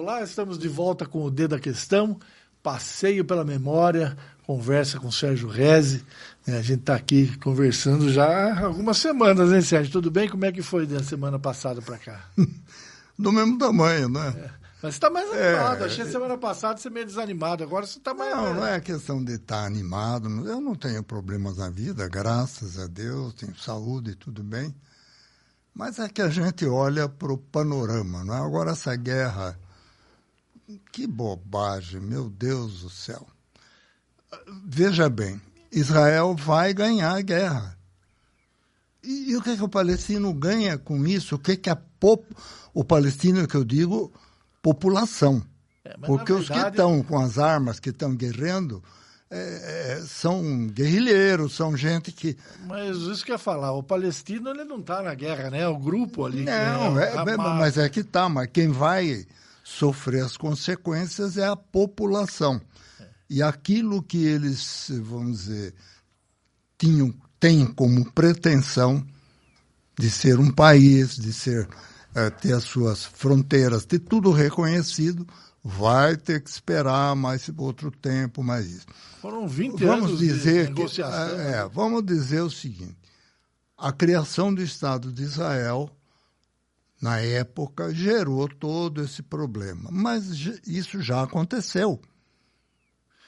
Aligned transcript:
Olá, 0.00 0.22
estamos 0.22 0.60
de 0.60 0.68
volta 0.68 1.04
com 1.04 1.24
o 1.24 1.28
D 1.28 1.48
da 1.48 1.58
Questão, 1.58 2.20
passeio 2.62 3.24
pela 3.24 3.44
memória, 3.44 4.16
conversa 4.46 4.96
com 5.00 5.08
o 5.08 5.12
Sérgio 5.12 5.48
Reze. 5.48 6.04
É, 6.46 6.56
a 6.56 6.62
gente 6.62 6.82
está 6.82 6.94
aqui 6.94 7.36
conversando 7.38 8.08
já 8.08 8.24
há 8.24 8.66
algumas 8.66 8.98
semanas, 8.98 9.50
hein, 9.50 9.60
Sérgio? 9.60 9.90
Tudo 9.90 10.08
bem? 10.08 10.28
Como 10.28 10.44
é 10.44 10.52
que 10.52 10.62
foi 10.62 10.86
da 10.86 11.02
semana 11.02 11.36
passada 11.36 11.82
para 11.82 11.98
cá? 11.98 12.30
Do 13.18 13.32
mesmo 13.32 13.58
tamanho, 13.58 14.08
né? 14.08 14.28
É. 14.36 14.50
Mas 14.80 14.94
você 14.94 14.98
está 14.98 15.10
mais 15.10 15.28
animado. 15.32 15.82
É... 15.82 15.86
Achei 15.86 16.04
semana 16.04 16.38
passada 16.38 16.78
você 16.78 16.88
meio 16.88 17.04
desanimado. 17.04 17.64
Agora 17.64 17.84
você 17.84 17.98
está 17.98 18.14
mais. 18.14 18.36
Não, 18.36 18.54
não 18.54 18.66
é 18.68 18.80
questão 18.80 19.24
de 19.24 19.32
estar 19.32 19.62
tá 19.62 19.66
animado. 19.66 20.28
Eu 20.46 20.60
não 20.60 20.76
tenho 20.76 21.02
problemas 21.02 21.56
na 21.56 21.70
vida, 21.70 22.06
graças 22.06 22.78
a 22.78 22.86
Deus, 22.86 23.34
tenho 23.34 23.58
saúde, 23.58 24.14
tudo 24.14 24.44
bem. 24.44 24.72
Mas 25.74 25.98
é 25.98 26.08
que 26.08 26.22
a 26.22 26.28
gente 26.28 26.64
olha 26.66 27.08
para 27.08 27.32
o 27.32 27.36
panorama, 27.36 28.24
não 28.24 28.32
é? 28.32 28.38
Agora 28.38 28.70
essa 28.70 28.94
guerra 28.94 29.58
que 30.92 31.06
bobagem, 31.06 32.00
meu 32.00 32.28
Deus 32.28 32.82
do 32.82 32.90
céu. 32.90 33.26
Veja 34.66 35.08
bem, 35.08 35.40
Israel 35.72 36.34
vai 36.34 36.74
ganhar 36.74 37.16
a 37.16 37.22
guerra. 37.22 37.78
E, 39.02 39.30
e 39.30 39.36
o 39.36 39.42
que, 39.42 39.56
que 39.56 39.62
o 39.62 39.68
palestino 39.68 40.32
ganha 40.34 40.76
com 40.76 41.06
isso? 41.06 41.36
O 41.36 41.38
que, 41.38 41.56
que 41.56 41.70
a 41.70 41.76
pop... 41.76 42.24
o 42.74 42.84
palestino 42.84 43.46
que 43.46 43.54
eu 43.54 43.64
digo, 43.64 44.12
população. 44.62 45.42
É, 45.84 45.96
Porque 45.98 46.32
verdade... 46.32 46.40
os 46.40 46.48
que 46.48 46.68
estão 46.68 47.02
com 47.02 47.18
as 47.18 47.38
armas, 47.38 47.80
que 47.80 47.90
estão 47.90 48.14
guerreando, 48.14 48.82
é, 49.30 49.96
é, 49.98 50.02
são 50.06 50.66
guerrilheiros, 50.66 51.54
são 51.54 51.76
gente 51.76 52.12
que. 52.12 52.36
Mas 52.66 52.96
isso 52.96 53.24
que 53.24 53.30
eu 53.30 53.34
ia 53.34 53.38
falar, 53.38 53.72
o 53.72 53.82
palestino 53.82 54.50
ele 54.50 54.64
não 54.64 54.80
está 54.80 55.02
na 55.02 55.14
guerra, 55.14 55.50
né? 55.50 55.66
O 55.68 55.78
grupo 55.78 56.26
ali. 56.26 56.44
Não, 56.44 56.98
é, 56.98 57.14
é 57.14 57.36
mas 57.36 57.78
é 57.78 57.88
que 57.88 58.02
tá, 58.04 58.28
mas 58.28 58.48
quem 58.52 58.68
vai 58.68 59.26
sofrer 59.68 60.24
as 60.24 60.36
consequências 60.36 61.36
é 61.36 61.46
a 61.46 61.54
população. 61.54 62.60
E 63.28 63.42
aquilo 63.42 64.02
que 64.02 64.24
eles, 64.24 64.90
vamos 65.02 65.40
dizer, 65.40 65.74
tinham, 66.78 67.14
têm 67.38 67.66
como 67.66 68.10
pretensão 68.12 69.06
de 69.98 70.10
ser 70.10 70.38
um 70.38 70.50
país, 70.50 71.16
de 71.16 71.32
ser 71.32 71.68
é, 72.14 72.30
ter 72.30 72.54
as 72.54 72.64
suas 72.64 73.04
fronteiras, 73.04 73.84
ter 73.84 73.98
tudo 73.98 74.30
reconhecido, 74.30 75.26
vai 75.62 76.16
ter 76.16 76.42
que 76.42 76.48
esperar 76.48 77.14
mais 77.14 77.50
outro 77.58 77.90
tempo, 77.90 78.42
mais 78.42 78.66
isso. 78.66 78.86
Foram 79.20 79.46
20 79.46 79.84
vamos 79.84 80.06
anos 80.06 80.18
dizer 80.18 80.68
de 80.68 80.74
negociação. 80.74 81.36
Que, 81.36 81.42
é, 81.42 81.50
é, 81.50 81.68
vamos 81.68 82.06
dizer 82.06 82.40
o 82.40 82.50
seguinte: 82.50 82.96
a 83.76 83.92
criação 83.92 84.54
do 84.54 84.62
Estado 84.62 85.12
de 85.12 85.24
Israel 85.24 85.90
na 87.00 87.20
época, 87.20 87.94
gerou 87.94 88.48
todo 88.48 89.02
esse 89.02 89.22
problema. 89.22 89.88
Mas 89.92 90.26
isso 90.66 91.00
já 91.00 91.22
aconteceu. 91.22 92.00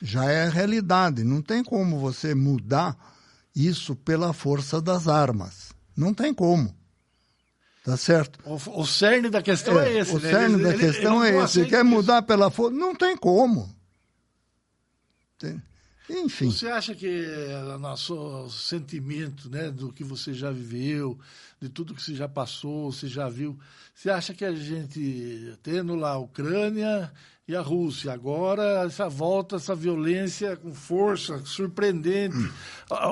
Já 0.03 0.25
é 0.25 0.49
realidade. 0.49 1.23
Não 1.23 1.41
tem 1.41 1.63
como 1.63 1.99
você 1.99 2.35
mudar 2.35 2.97
isso 3.55 3.95
pela 3.95 4.33
força 4.33 4.81
das 4.81 5.07
armas. 5.07 5.73
Não 5.97 6.13
tem 6.13 6.35
como. 6.35 6.75
Tá 7.85 7.97
certo? 7.97 8.39
O, 8.45 8.81
o 8.81 8.87
cerne 8.87 9.31
da 9.31 9.41
questão 9.41 9.79
é, 9.81 9.89
é 9.89 9.99
esse. 9.99 10.15
O 10.15 10.21
né? 10.21 10.31
cerne 10.31 10.55
ele, 10.55 10.63
da 10.63 10.71
ele, 10.71 10.79
questão 10.79 11.25
ele 11.25 11.37
é 11.37 11.45
esse. 11.45 11.65
Quer 11.67 11.85
mudar 11.85 12.23
pela 12.23 12.51
força? 12.51 12.77
Não 12.77 12.95
tem 12.95 13.17
como. 13.17 13.75
Tem. 15.39 15.63
Enfim. 16.11 16.51
Você 16.51 16.69
acha 16.69 16.95
que 16.95 17.25
o 17.75 17.79
nosso 17.79 18.49
sentimento 18.51 19.49
né, 19.49 19.71
do 19.71 19.93
que 19.93 20.03
você 20.03 20.35
já 20.35 20.51
viveu, 20.51 21.19
de 21.61 21.69
tudo 21.69 21.95
que 21.95 22.03
você 22.03 22.15
já 22.15 22.29
passou, 22.29 22.91
você 22.91 23.07
já 23.07 23.29
viu, 23.29 23.59
você 23.95 24.11
acha 24.11 24.35
que 24.35 24.45
a 24.45 24.53
gente, 24.53 25.55
tendo 25.63 25.95
lá 25.95 26.13
a 26.13 26.19
Ucrânia 26.19 27.13
e 27.47 27.55
a 27.55 27.61
Rússia, 27.61 28.13
agora 28.13 28.85
essa 28.87 29.09
volta, 29.09 29.57
essa 29.57 29.75
violência 29.75 30.57
com 30.57 30.73
força 30.73 31.41
surpreendente, 31.45 32.37
hum. 32.37 32.51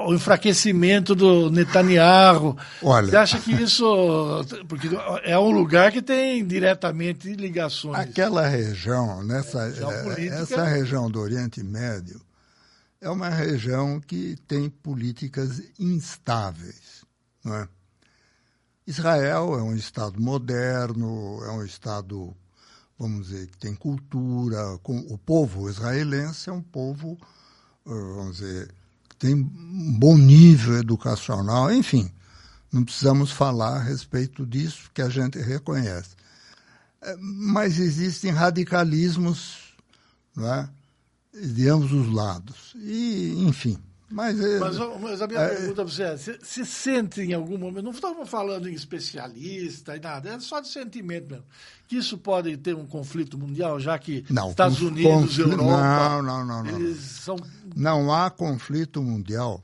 o 0.06 0.14
enfraquecimento 0.14 1.14
do 1.14 1.50
Netanyahu, 1.50 2.56
Olha, 2.82 3.08
você 3.08 3.16
acha 3.16 3.40
que 3.40 3.52
isso. 3.52 3.84
Porque 4.68 4.88
é 5.24 5.38
um 5.38 5.50
lugar 5.50 5.92
que 5.92 6.00
tem 6.00 6.46
diretamente 6.46 7.32
ligações. 7.34 7.98
Aquela 7.98 8.46
região, 8.46 9.22
nessa, 9.24 9.68
é, 10.16 10.26
essa 10.26 10.64
região 10.64 11.10
do 11.10 11.20
Oriente 11.20 11.62
Médio, 11.62 12.20
é 13.00 13.08
uma 13.08 13.28
região 13.28 14.00
que 14.00 14.36
tem 14.46 14.68
políticas 14.68 15.62
instáveis. 15.78 17.04
Não 17.44 17.54
é? 17.54 17.68
Israel 18.86 19.58
é 19.58 19.62
um 19.62 19.74
Estado 19.74 20.20
moderno, 20.20 21.40
é 21.44 21.50
um 21.50 21.64
Estado, 21.64 22.34
vamos 22.98 23.28
dizer, 23.28 23.46
que 23.48 23.58
tem 23.58 23.74
cultura. 23.74 24.78
Com, 24.82 24.98
o 24.98 25.18
povo 25.18 25.68
israelense 25.68 26.48
é 26.48 26.52
um 26.52 26.62
povo, 26.62 27.18
eh, 27.86 27.90
vamos 27.90 28.38
dizer, 28.38 28.74
que 29.08 29.16
tem 29.16 29.34
um 29.34 29.98
bom 29.98 30.16
nível 30.16 30.78
educacional, 30.78 31.72
enfim. 31.72 32.10
Não 32.72 32.84
precisamos 32.84 33.30
falar 33.30 33.76
a 33.76 33.82
respeito 33.82 34.46
disso, 34.46 34.90
que 34.92 35.02
a 35.02 35.08
gente 35.08 35.38
reconhece. 35.38 36.16
Eh, 37.02 37.16
mas 37.20 37.78
existem 37.78 38.30
radicalismos 38.30 39.68
não 40.38 40.54
é? 40.54 40.70
De 41.32 41.68
ambos 41.68 41.92
os 41.92 42.12
lados. 42.12 42.74
E, 42.76 43.34
enfim. 43.46 43.78
Mas, 44.10 44.40
é, 44.40 44.58
mas, 44.58 44.76
mas, 45.00 45.20
a 45.20 45.26
minha 45.26 45.40
é, 45.40 45.48
pergunta 45.48 45.74
para 45.74 45.84
você 45.84 46.02
é: 46.02 46.16
você 46.16 46.38
se 46.42 46.64
sente 46.64 47.20
em 47.20 47.34
algum 47.34 47.58
momento, 47.58 47.84
não 47.84 47.90
estamos 47.90 48.28
falando 48.28 48.66
em 48.66 48.72
especialista 48.72 49.96
e 49.96 50.00
nada, 50.00 50.30
é 50.30 50.40
só 50.40 50.60
de 50.60 50.68
sentimento 50.68 51.28
mesmo, 51.28 51.44
que 51.86 51.96
isso 51.96 52.16
pode 52.16 52.56
ter 52.56 52.74
um 52.74 52.86
conflito 52.86 53.36
mundial, 53.36 53.78
já 53.78 53.98
que 53.98 54.24
não, 54.30 54.48
Estados 54.50 54.80
Unidos, 54.80 55.36
e 55.36 55.42
Europa. 55.42 56.22
Não, 56.22 56.22
não, 56.22 56.46
não. 56.46 56.64
Não, 56.64 56.94
são... 56.94 57.36
não 57.76 58.12
há 58.12 58.30
conflito 58.30 59.02
mundial. 59.02 59.62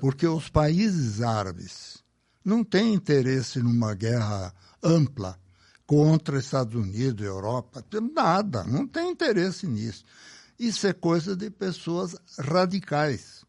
Porque 0.00 0.26
os 0.26 0.48
países 0.48 1.20
árabes 1.20 2.02
não 2.44 2.62
têm 2.62 2.94
interesse 2.94 3.58
numa 3.58 3.94
guerra 3.94 4.54
ampla 4.82 5.36
contra 5.86 6.38
Estados 6.38 6.74
Unidos, 6.74 7.26
Europa, 7.26 7.84
nada, 8.14 8.64
não 8.64 8.86
tem 8.86 9.10
interesse 9.10 9.66
nisso. 9.66 10.04
Isso 10.58 10.86
é 10.86 10.92
coisa 10.92 11.34
de 11.34 11.50
pessoas 11.50 12.16
radicais. 12.38 13.44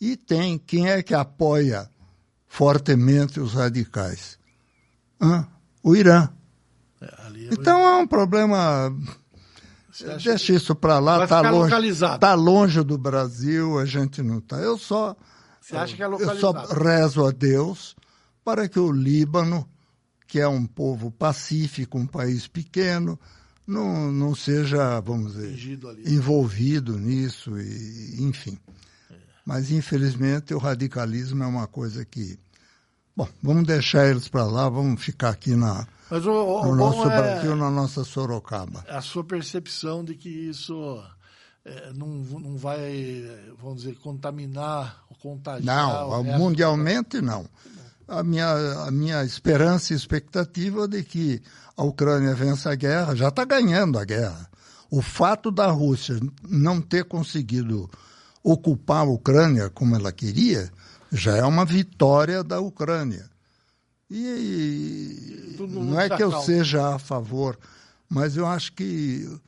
E 0.00 0.16
tem 0.16 0.58
quem 0.58 0.88
é 0.88 1.02
que 1.02 1.14
apoia 1.14 1.90
fortemente 2.46 3.38
os 3.38 3.54
radicais? 3.54 4.38
Hã? 5.20 5.46
O 5.82 5.94
Irã. 5.94 6.28
É, 7.00 7.04
é 7.04 7.48
então 7.52 7.80
é 7.80 7.96
um 7.96 8.06
problema. 8.06 8.94
Deixa 10.22 10.52
isso 10.52 10.74
para 10.74 10.98
lá, 10.98 11.24
está 11.24 11.50
longe, 11.50 11.74
tá 12.18 12.34
longe 12.34 12.82
do 12.82 12.96
Brasil, 12.96 13.78
a 13.78 13.84
gente 13.84 14.22
não 14.22 14.38
está. 14.38 14.56
Eu 14.56 14.78
só, 14.78 15.14
Você 15.60 15.76
acha 15.76 15.96
que 15.96 16.02
é 16.02 16.06
eu 16.06 16.38
só 16.38 16.52
rezo 16.52 17.26
a 17.26 17.30
Deus 17.30 17.96
para 18.42 18.68
que 18.68 18.78
o 18.78 18.90
Líbano, 18.90 19.68
que 20.26 20.40
é 20.40 20.48
um 20.48 20.64
povo 20.64 21.10
pacífico, 21.10 21.98
um 21.98 22.06
país 22.06 22.46
pequeno, 22.46 23.18
não, 23.70 24.12
não 24.12 24.34
seja, 24.34 25.00
vamos 25.00 25.34
dizer, 25.34 25.78
envolvido 26.06 26.98
nisso, 26.98 27.58
e, 27.58 28.16
enfim. 28.22 28.58
É. 29.10 29.14
Mas, 29.46 29.70
infelizmente, 29.70 30.52
o 30.52 30.58
radicalismo 30.58 31.42
é 31.42 31.46
uma 31.46 31.66
coisa 31.66 32.04
que. 32.04 32.38
Bom, 33.16 33.28
vamos 33.42 33.64
deixar 33.64 34.08
eles 34.08 34.28
para 34.28 34.44
lá, 34.44 34.68
vamos 34.68 35.02
ficar 35.02 35.30
aqui 35.30 35.54
na, 35.54 35.86
Mas 36.10 36.26
o, 36.26 36.32
o 36.32 36.66
no 36.66 36.76
nosso 36.76 37.02
é 37.02 37.16
Brasil, 37.16 37.56
na 37.56 37.70
nossa 37.70 38.04
Sorocaba. 38.04 38.84
A 38.88 39.00
sua 39.00 39.24
percepção 39.24 40.04
de 40.04 40.14
que 40.14 40.28
isso 40.28 41.02
é, 41.64 41.92
não, 41.92 42.08
não 42.08 42.56
vai, 42.56 43.24
vamos 43.60 43.82
dizer, 43.82 43.96
contaminar 43.96 45.04
contagiar. 45.20 45.64
Não, 45.64 46.24
mundialmente 46.24 47.20
não 47.20 47.46
a 48.10 48.24
minha, 48.24 48.82
a 48.82 48.90
minha 48.90 49.24
esperança 49.24 49.92
e 49.92 49.96
expectativa 49.96 50.88
de 50.88 51.04
que 51.04 51.40
a 51.76 51.84
Ucrânia 51.84 52.34
vença 52.34 52.72
a 52.72 52.74
guerra, 52.74 53.14
já 53.14 53.28
está 53.28 53.44
ganhando 53.44 53.98
a 53.98 54.04
guerra. 54.04 54.50
O 54.90 55.00
fato 55.00 55.52
da 55.52 55.68
Rússia 55.68 56.18
não 56.48 56.80
ter 56.80 57.04
conseguido 57.04 57.88
ocupar 58.42 59.06
a 59.06 59.10
Ucrânia 59.10 59.70
como 59.70 59.94
ela 59.94 60.10
queria, 60.10 60.70
já 61.12 61.36
é 61.36 61.44
uma 61.44 61.64
vitória 61.64 62.42
da 62.42 62.58
Ucrânia. 62.60 63.30
E, 64.10 65.56
não 65.60 66.00
é 66.00 66.08
que 66.10 66.22
eu 66.22 66.42
seja 66.42 66.96
a 66.96 66.98
favor, 66.98 67.56
mas 68.08 68.36
eu 68.36 68.44
acho 68.44 68.72
que 68.72 69.38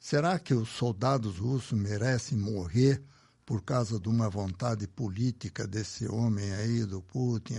será 0.00 0.36
que 0.36 0.52
os 0.52 0.68
soldados 0.70 1.38
russos 1.38 1.78
merecem 1.78 2.36
morrer 2.36 3.00
por 3.48 3.62
causa 3.62 3.98
de 3.98 4.10
uma 4.10 4.28
vontade 4.28 4.86
política 4.86 5.66
desse 5.66 6.06
homem 6.06 6.52
aí, 6.52 6.84
do 6.84 7.00
Putin. 7.00 7.54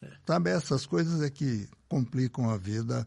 É. 0.00 0.08
Sabe, 0.26 0.48
essas 0.48 0.86
coisas 0.86 1.20
é 1.20 1.28
que 1.28 1.68
complicam 1.86 2.48
a 2.48 2.56
vida 2.56 3.06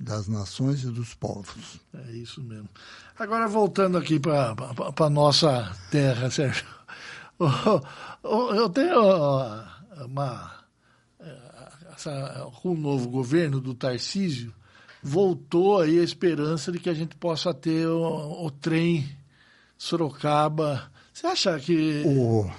das 0.00 0.28
nações 0.28 0.82
e 0.82 0.86
dos 0.86 1.12
povos. 1.12 1.78
É 1.92 2.12
isso 2.12 2.42
mesmo. 2.42 2.70
Agora, 3.18 3.46
voltando 3.46 3.98
aqui 3.98 4.18
para 4.18 4.56
a 4.98 5.10
nossa 5.10 5.76
terra, 5.90 6.30
Sérgio. 6.30 6.64
Eu 8.24 8.70
tenho 8.70 9.02
uma. 10.06 10.64
Essa, 11.92 12.50
com 12.62 12.70
o 12.70 12.78
novo 12.78 13.10
governo 13.10 13.60
do 13.60 13.74
Tarcísio, 13.74 14.54
voltou 15.02 15.82
aí 15.82 16.00
a 16.00 16.02
esperança 16.02 16.72
de 16.72 16.78
que 16.78 16.88
a 16.88 16.94
gente 16.94 17.14
possa 17.14 17.52
ter 17.52 17.86
o, 17.86 18.46
o 18.46 18.50
trem 18.50 19.06
Sorocaba. 19.76 20.90
Você 21.20 21.26
acha 21.26 21.60
que. 21.60 22.02
O... 22.06 22.50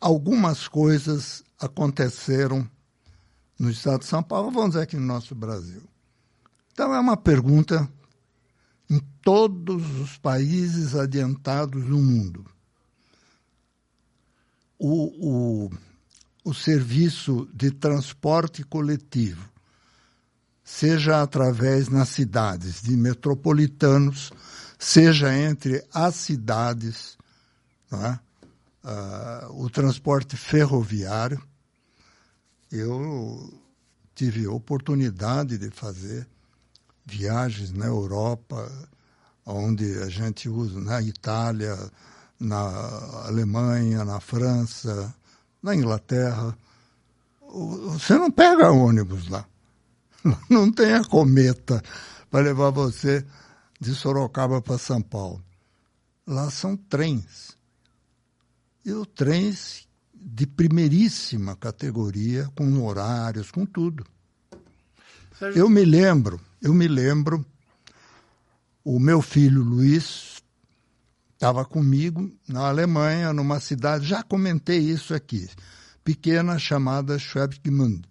Algumas 0.00 0.68
coisas 0.68 1.42
aconteceram 1.58 2.68
no 3.58 3.68
estado 3.68 4.00
de 4.00 4.06
São 4.06 4.22
Paulo, 4.22 4.52
vamos 4.52 4.70
dizer 4.70 4.82
aqui 4.82 4.96
no 4.96 5.06
nosso 5.06 5.34
Brasil. 5.34 5.82
Então 6.72 6.94
é 6.94 7.00
uma 7.00 7.16
pergunta 7.16 7.90
em 8.88 9.00
todos 9.22 9.84
os 9.98 10.16
países 10.18 10.94
adiantados 10.94 11.84
do 11.84 11.98
mundo. 11.98 12.46
O, 14.78 15.66
o, 15.66 15.70
o 16.44 16.54
serviço 16.54 17.48
de 17.52 17.72
transporte 17.72 18.62
coletivo, 18.62 19.50
seja 20.62 21.22
através 21.22 21.88
nas 21.88 22.10
cidades 22.10 22.82
de 22.82 22.96
metropolitanos, 22.96 24.30
seja 24.78 25.36
entre 25.36 25.84
as 25.92 26.14
cidades, 26.14 27.16
é? 27.92 28.18
uh, 28.84 29.62
o 29.62 29.70
transporte 29.70 30.36
ferroviário. 30.36 31.42
Eu 32.70 33.52
tive 34.14 34.46
oportunidade 34.46 35.58
de 35.58 35.70
fazer 35.70 36.26
viagens 37.04 37.72
na 37.72 37.86
Europa, 37.86 38.70
onde 39.44 39.98
a 40.02 40.08
gente 40.08 40.48
usa 40.48 40.80
na 40.80 41.00
Itália, 41.00 41.76
na 42.38 43.24
Alemanha, 43.26 44.04
na 44.04 44.20
França, 44.20 45.14
na 45.62 45.74
Inglaterra. 45.74 46.56
Você 47.48 48.14
não 48.14 48.30
pega 48.30 48.72
ônibus 48.72 49.28
lá. 49.28 49.46
Não 50.50 50.72
tem 50.72 50.92
a 50.92 51.04
cometa 51.04 51.80
para 52.28 52.44
levar 52.44 52.70
você 52.70 53.24
de 53.80 53.94
Sorocaba 53.94 54.60
para 54.60 54.78
São 54.78 55.02
Paulo. 55.02 55.44
Lá 56.26 56.50
são 56.50 56.76
trens. 56.76 57.56
E 58.84 58.92
os 58.92 59.06
trens 59.14 59.86
de 60.14 60.46
primeiríssima 60.46 61.54
categoria, 61.56 62.50
com 62.56 62.84
horários, 62.84 63.50
com 63.50 63.64
tudo. 63.64 64.04
Sérgio... 65.38 65.60
Eu 65.60 65.68
me 65.68 65.84
lembro 65.84 66.40
eu 66.66 66.74
me 66.74 66.88
lembro, 66.88 67.46
o 68.84 68.98
meu 68.98 69.22
filho 69.22 69.62
Luiz 69.62 70.42
estava 71.34 71.64
comigo 71.64 72.28
na 72.48 72.66
Alemanha, 72.66 73.32
numa 73.32 73.60
cidade, 73.60 74.06
já 74.06 74.22
comentei 74.22 74.78
isso 74.78 75.14
aqui, 75.14 75.48
pequena 76.02 76.58
chamada 76.58 77.18
Schwebgmund. 77.18 78.02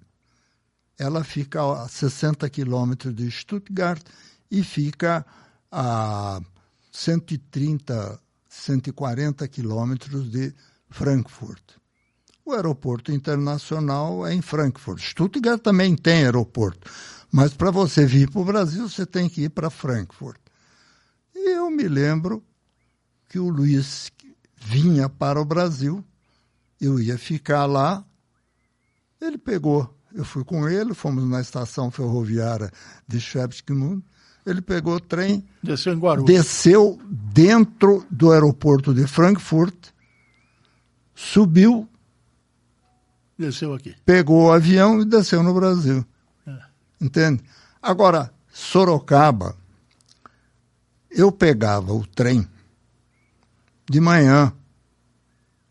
Ela 0.98 1.24
fica 1.24 1.60
a 1.84 1.88
60 1.90 2.50
quilômetros 2.50 3.14
de 3.14 3.30
Stuttgart 3.30 4.02
e 4.50 4.64
fica 4.64 5.26
a 5.78 6.40
130, 6.90 8.18
140 8.48 9.46
quilômetros 9.50 10.32
de 10.32 10.56
Frankfurt. 10.90 11.62
O 12.46 12.54
aeroporto 12.54 13.12
internacional 13.12 14.26
é 14.26 14.34
em 14.34 14.42
Frankfurt. 14.42 15.02
Stuttgart 15.02 15.62
também 15.62 15.94
tem 15.94 16.24
aeroporto, 16.24 16.90
mas 17.30 17.54
para 17.54 17.72
você 17.72 18.06
vir 18.06 18.32
para 18.32 18.40
o 18.40 18.46
Brasil, 18.46 18.88
você 18.88 19.06
tem 19.06 19.28
que 19.28 19.44
ir 19.44 19.50
para 19.50 19.70
Frankfurt. 19.70 20.40
E 21.36 21.58
eu 21.58 21.70
me 21.70 21.90
lembro 21.90 22.42
que 23.28 23.38
o 23.38 23.50
Luiz 23.50 24.10
vinha 24.56 25.10
para 25.10 25.42
o 25.42 25.46
Brasil, 25.46 26.02
eu 26.80 27.02
ia 27.02 27.18
ficar 27.18 27.66
lá, 27.66 28.06
ele 29.20 29.38
pegou, 29.38 29.94
eu 30.14 30.24
fui 30.24 30.46
com 30.46 30.70
ele, 30.70 30.94
fomos 30.94 31.28
na 31.28 31.42
estação 31.42 31.92
ferroviária 31.92 32.72
de 33.06 33.20
Schwebsmund, 33.20 34.02
ele 34.46 34.62
pegou 34.62 34.96
o 34.96 35.00
trem, 35.00 35.44
desceu 35.62 35.94
em 35.94 35.98
Guarulhos, 35.98 36.28
desceu 36.28 37.00
dentro 37.10 38.06
do 38.12 38.32
aeroporto 38.32 38.94
de 38.94 39.08
Frankfurt, 39.08 39.76
subiu, 41.14 41.90
desceu 43.38 43.74
aqui, 43.74 43.96
pegou 44.06 44.46
o 44.46 44.52
avião 44.52 45.02
e 45.02 45.06
desceu 45.06 45.42
no 45.42 45.54
Brasil. 45.54 46.06
Entende? 47.02 47.44
Agora, 47.82 48.32
Sorocaba, 48.52 49.56
eu 51.12 51.32
pegava 51.32 51.94
o 51.94 52.06
trem 52.06 52.48
de 53.90 54.00
manhã, 54.00 54.54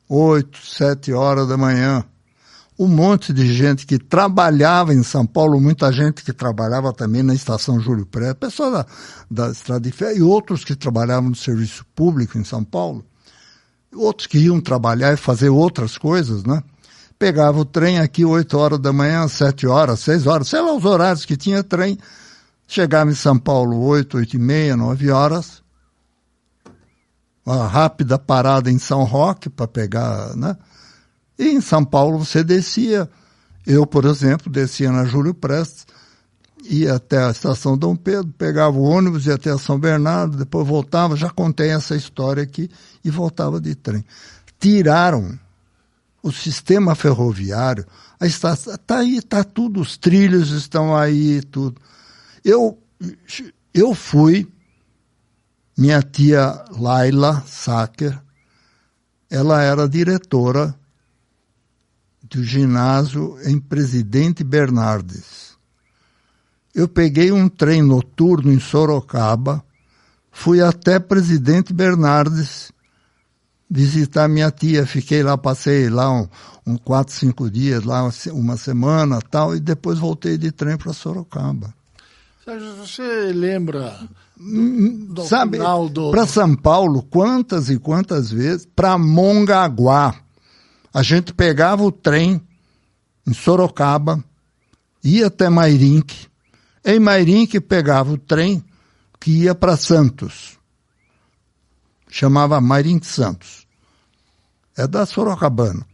oito, 0.09 0.59
sete 0.59 1.13
horas 1.13 1.49
da 1.49 1.57
manhã. 1.57 2.05
Um 2.79 2.89
monte 2.89 3.33
de 3.33 3.53
gente 3.53 3.87
que 3.87 3.99
trabalhava 3.99 4.93
em 4.93 5.03
São 5.03 5.25
Paulo, 5.25 5.61
muita 5.61 5.93
gente 5.93 6.25
que 6.25 6.33
trabalhava 6.33 6.93
também 6.93 7.23
na 7.23 7.35
estação 7.35 7.79
Júlio 7.79 8.05
Pré, 8.05 8.35
pessoas 8.35 8.73
da, 8.73 8.87
da 9.31 9.51
Estrada 9.51 9.81
de 9.81 9.93
Fé, 9.93 10.17
e 10.17 10.23
outros 10.23 10.65
que 10.65 10.75
trabalhavam 10.75 11.31
no 11.31 11.37
serviço 11.37 11.87
público 11.95 12.37
em 12.37 12.45
São 12.45 12.65
Paulo, 12.65 13.05
outros 13.95 14.27
que 14.27 14.39
iam 14.39 14.61
trabalhar 14.61 15.13
e 15.13 15.17
fazer 15.17 15.51
outras 15.51 15.97
coisas, 15.97 16.43
né? 16.45 16.63
pegava 17.19 17.59
o 17.59 17.65
trem 17.65 17.99
aqui 17.99 18.25
8 18.25 18.59
horas 18.59 18.79
da 18.79 18.93
manhã, 18.93 19.27
7 19.27 19.67
horas, 19.67 20.01
6 20.01 20.27
horas, 20.27 20.49
sei 20.49 20.61
lá 20.61 20.75
os 20.75 20.85
horários 20.85 21.25
que 21.25 21.37
tinha 21.37 21.63
trem. 21.63 21.99
Chegava 22.67 23.11
em 23.11 23.15
São 23.15 23.39
Paulo 23.39 23.79
8, 23.81 24.19
8 24.19 24.37
e 24.37 24.39
meia, 24.39 24.77
9 24.77 25.11
horas. 25.11 25.63
Uma 27.45 27.67
rápida 27.67 28.19
parada 28.19 28.71
em 28.71 28.79
São 28.79 29.05
Roque 29.05 29.51
para 29.51 29.69
pegar, 29.69 30.35
né? 30.35 30.57
E 31.39 31.49
em 31.49 31.61
São 31.61 31.85
Paulo 31.85 32.19
você 32.19 32.45
descia. 32.45 33.09
Eu, 33.67 33.87
por 33.87 34.05
exemplo, 34.05 34.53
descia 34.53 34.93
na 34.93 35.05
Júlio 35.05 35.35
Prestes, 35.35 35.87
ia 36.65 36.95
até 36.95 37.25
a 37.25 37.31
estação 37.31 37.77
Dom 37.77 37.97
Pedro, 37.97 38.33
pegava 38.37 38.77
o 38.77 38.83
ônibus, 38.83 39.27
ia 39.27 39.35
até 39.35 39.57
São 39.59 39.79
Bernardo, 39.79 40.37
depois 40.37 40.67
voltava, 40.67 41.17
já 41.17 41.31
contei 41.31 41.71
essa 41.71 41.97
história 41.97 42.43
aqui, 42.43 42.71
e 43.05 43.11
voltava 43.11 43.61
de 43.61 43.75
trem. 43.75 44.05
Tiraram 44.59 45.39
o 46.23 46.33
sistema 46.33 46.95
ferroviário, 46.95 47.87
está, 48.21 48.55
está 48.55 48.99
aí, 48.99 49.19
está 49.19 49.45
tudo, 49.45 49.81
os 49.81 49.97
trilhos 49.97 50.51
estão 50.51 50.97
aí, 50.97 51.43
tudo. 51.43 51.81
Eu, 52.45 52.79
eu 53.73 53.95
fui, 53.95 54.47
minha 55.77 56.03
tia 56.03 56.65
Laila 56.71 57.43
Sacker, 57.47 58.19
ela 59.31 59.63
era 59.63 59.89
diretora 59.89 60.75
do 62.35 62.43
ginásio 62.43 63.39
em 63.45 63.59
Presidente 63.61 64.43
Bernardes. 64.43 65.55
Eu 66.75 66.89
peguei 66.89 67.31
um 67.31 67.49
trem 67.49 67.81
noturno 67.83 68.53
em 68.53 68.59
Sorocaba, 68.59 69.65
fui 70.33 70.61
até 70.61 70.99
Presidente 70.99 71.73
Bernardes 71.73 72.73
visitar 73.71 74.29
minha 74.29 74.51
tia. 74.51 74.85
Fiquei 74.85 75.23
lá, 75.23 75.39
passei 75.39 75.89
lá 75.89 76.11
um, 76.11 76.29
um 76.67 76.77
quatro, 76.77 77.15
cinco 77.15 77.49
dias, 77.49 77.85
lá 77.85 78.11
uma 78.33 78.57
semana 78.57 79.21
tal, 79.23 79.55
e 79.55 79.61
depois 79.61 79.99
voltei 79.99 80.37
de 80.37 80.51
trem 80.51 80.77
para 80.77 80.93
Sorocaba. 80.93 81.73
Sérgio, 82.45 82.75
você 82.77 83.33
lembra 83.33 83.97
hum, 84.39 85.07
do 85.11 85.23
Sabe, 85.25 85.59
do... 85.93 86.11
para 86.11 86.27
São 86.27 86.55
Paulo, 86.55 87.03
quantas 87.03 87.71
e 87.71 87.79
quantas 87.79 88.31
vezes, 88.31 88.67
para 88.67 88.99
Mongaguá, 88.99 90.24
a 90.95 91.03
gente 91.03 91.35
pegava 91.35 91.83
o 91.83 91.93
trem 91.93 92.41
em 93.27 93.35
Sorocaba, 93.35 94.25
ia 95.03 95.27
até 95.27 95.51
Mairink, 95.51 96.29
em 96.85 97.01
Mairink 97.01 97.61
pegava 97.61 98.13
o 98.13 98.19
trem 98.19 98.65
que 99.21 99.43
ia 99.43 99.55
para 99.55 99.77
Santos. 99.77 100.57
Chamava 102.09 102.61
Mairink 102.61 103.05
Santos 103.05 103.65
é 104.77 104.87
da 104.87 105.07
Sorocabana. 105.07 105.87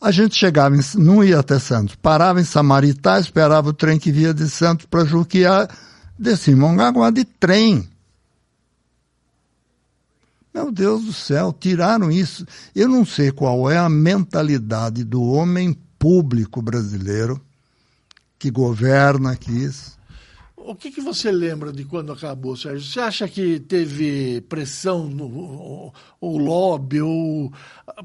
A 0.00 0.12
gente 0.12 0.36
chegava, 0.36 0.76
em, 0.76 0.80
não 0.94 1.24
ia 1.24 1.40
até 1.40 1.58
Santos, 1.58 1.96
parava 1.96 2.40
em 2.40 2.44
Samaritá, 2.44 3.18
esperava 3.18 3.70
o 3.70 3.72
trem 3.72 3.98
que 3.98 4.12
via 4.12 4.32
de 4.32 4.48
Santos 4.48 4.86
para 4.86 5.04
Juquiá, 5.04 5.68
descia 6.16 6.54
em 6.54 6.56
Mongaguá 6.56 7.10
de 7.10 7.24
trem. 7.24 7.88
Meu 10.52 10.72
Deus 10.72 11.04
do 11.04 11.12
céu, 11.12 11.52
tiraram 11.52 12.10
isso. 12.10 12.46
Eu 12.74 12.88
não 12.88 13.04
sei 13.04 13.30
qual 13.30 13.70
é 13.70 13.76
a 13.76 13.88
mentalidade 13.88 15.04
do 15.04 15.22
homem 15.22 15.76
público 15.98 16.62
brasileiro 16.62 17.40
que 18.38 18.50
governa 18.50 19.32
aqui 19.32 19.68
o 20.68 20.74
que, 20.74 20.90
que 20.90 21.00
você 21.00 21.32
lembra 21.32 21.72
de 21.72 21.82
quando 21.84 22.12
acabou, 22.12 22.54
Sérgio? 22.54 22.92
Você 22.92 23.00
acha 23.00 23.26
que 23.26 23.58
teve 23.58 24.42
pressão, 24.42 25.08
no, 25.08 25.92
ou, 26.20 26.36
lobby, 26.36 27.00
ou 27.00 27.50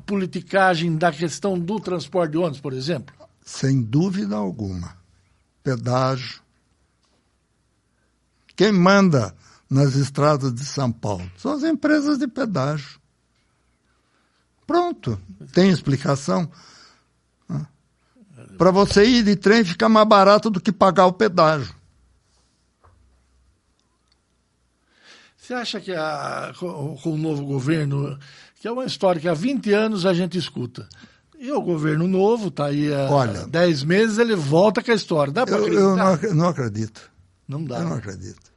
politicagem 0.05 0.95
da 0.95 1.12
questão 1.12 1.59
do 1.59 1.77
transporte 1.77 2.31
de 2.31 2.38
ônibus, 2.38 2.62
por 2.62 2.71
exemplo? 2.71 3.13
Sem 3.43 3.81
dúvida 3.81 4.38
alguma. 4.38 4.95
Pedágio. 5.62 6.41
Quem 8.55 8.71
manda 8.71 9.35
nas 9.70 9.96
estradas 9.96 10.53
de 10.53 10.65
São 10.65 10.91
Paulo? 10.91 11.29
São 11.38 11.53
as 11.53 11.63
empresas 11.63 12.17
de 12.17 12.27
pedágio. 12.27 13.00
Pronto, 14.65 15.20
tem 15.53 15.70
explicação. 15.70 16.50
Para 18.58 18.72
você 18.72 19.03
ir 19.03 19.24
de 19.24 19.36
trem 19.36 19.63
fica 19.63 19.89
mais 19.89 20.08
barato 20.08 20.50
do 20.50 20.62
que 20.62 20.72
pagar 20.72 21.08
o 21.08 21.13
pedágio. 21.13 21.74
Você 25.38 25.53
acha 25.53 25.82
que 25.82 25.91
a, 25.91 26.53
com 26.58 26.98
o 27.03 27.17
novo 27.17 27.43
governo, 27.43 28.17
que 28.62 28.67
é 28.67 28.72
uma 28.72 28.86
história 28.86 29.20
que 29.20 29.27
há 29.27 29.34
20 29.34 29.74
anos 29.74 30.05
a 30.05 30.13
gente 30.13 30.38
escuta, 30.38 30.88
e 31.38 31.51
o 31.51 31.62
governo 31.62 32.08
novo 32.08 32.48
está 32.48 32.67
aí 32.67 32.93
há 32.93 33.12
Olha, 33.12 33.46
10 33.48 33.84
meses, 33.84 34.17
ele 34.17 34.36
volta 34.36 34.82
com 34.82 34.91
a 34.91 34.96
história. 34.96 35.34
Dá 35.34 35.46
para 35.46 35.58
acreditar? 35.58 36.24
Eu 36.24 36.29
não, 36.29 36.36
não 36.36 36.48
acredito. 36.48 37.12
Não 37.46 37.65
dá. 37.65 37.79
Eu 37.79 37.89
não 37.89 37.98
acredito. 37.98 38.52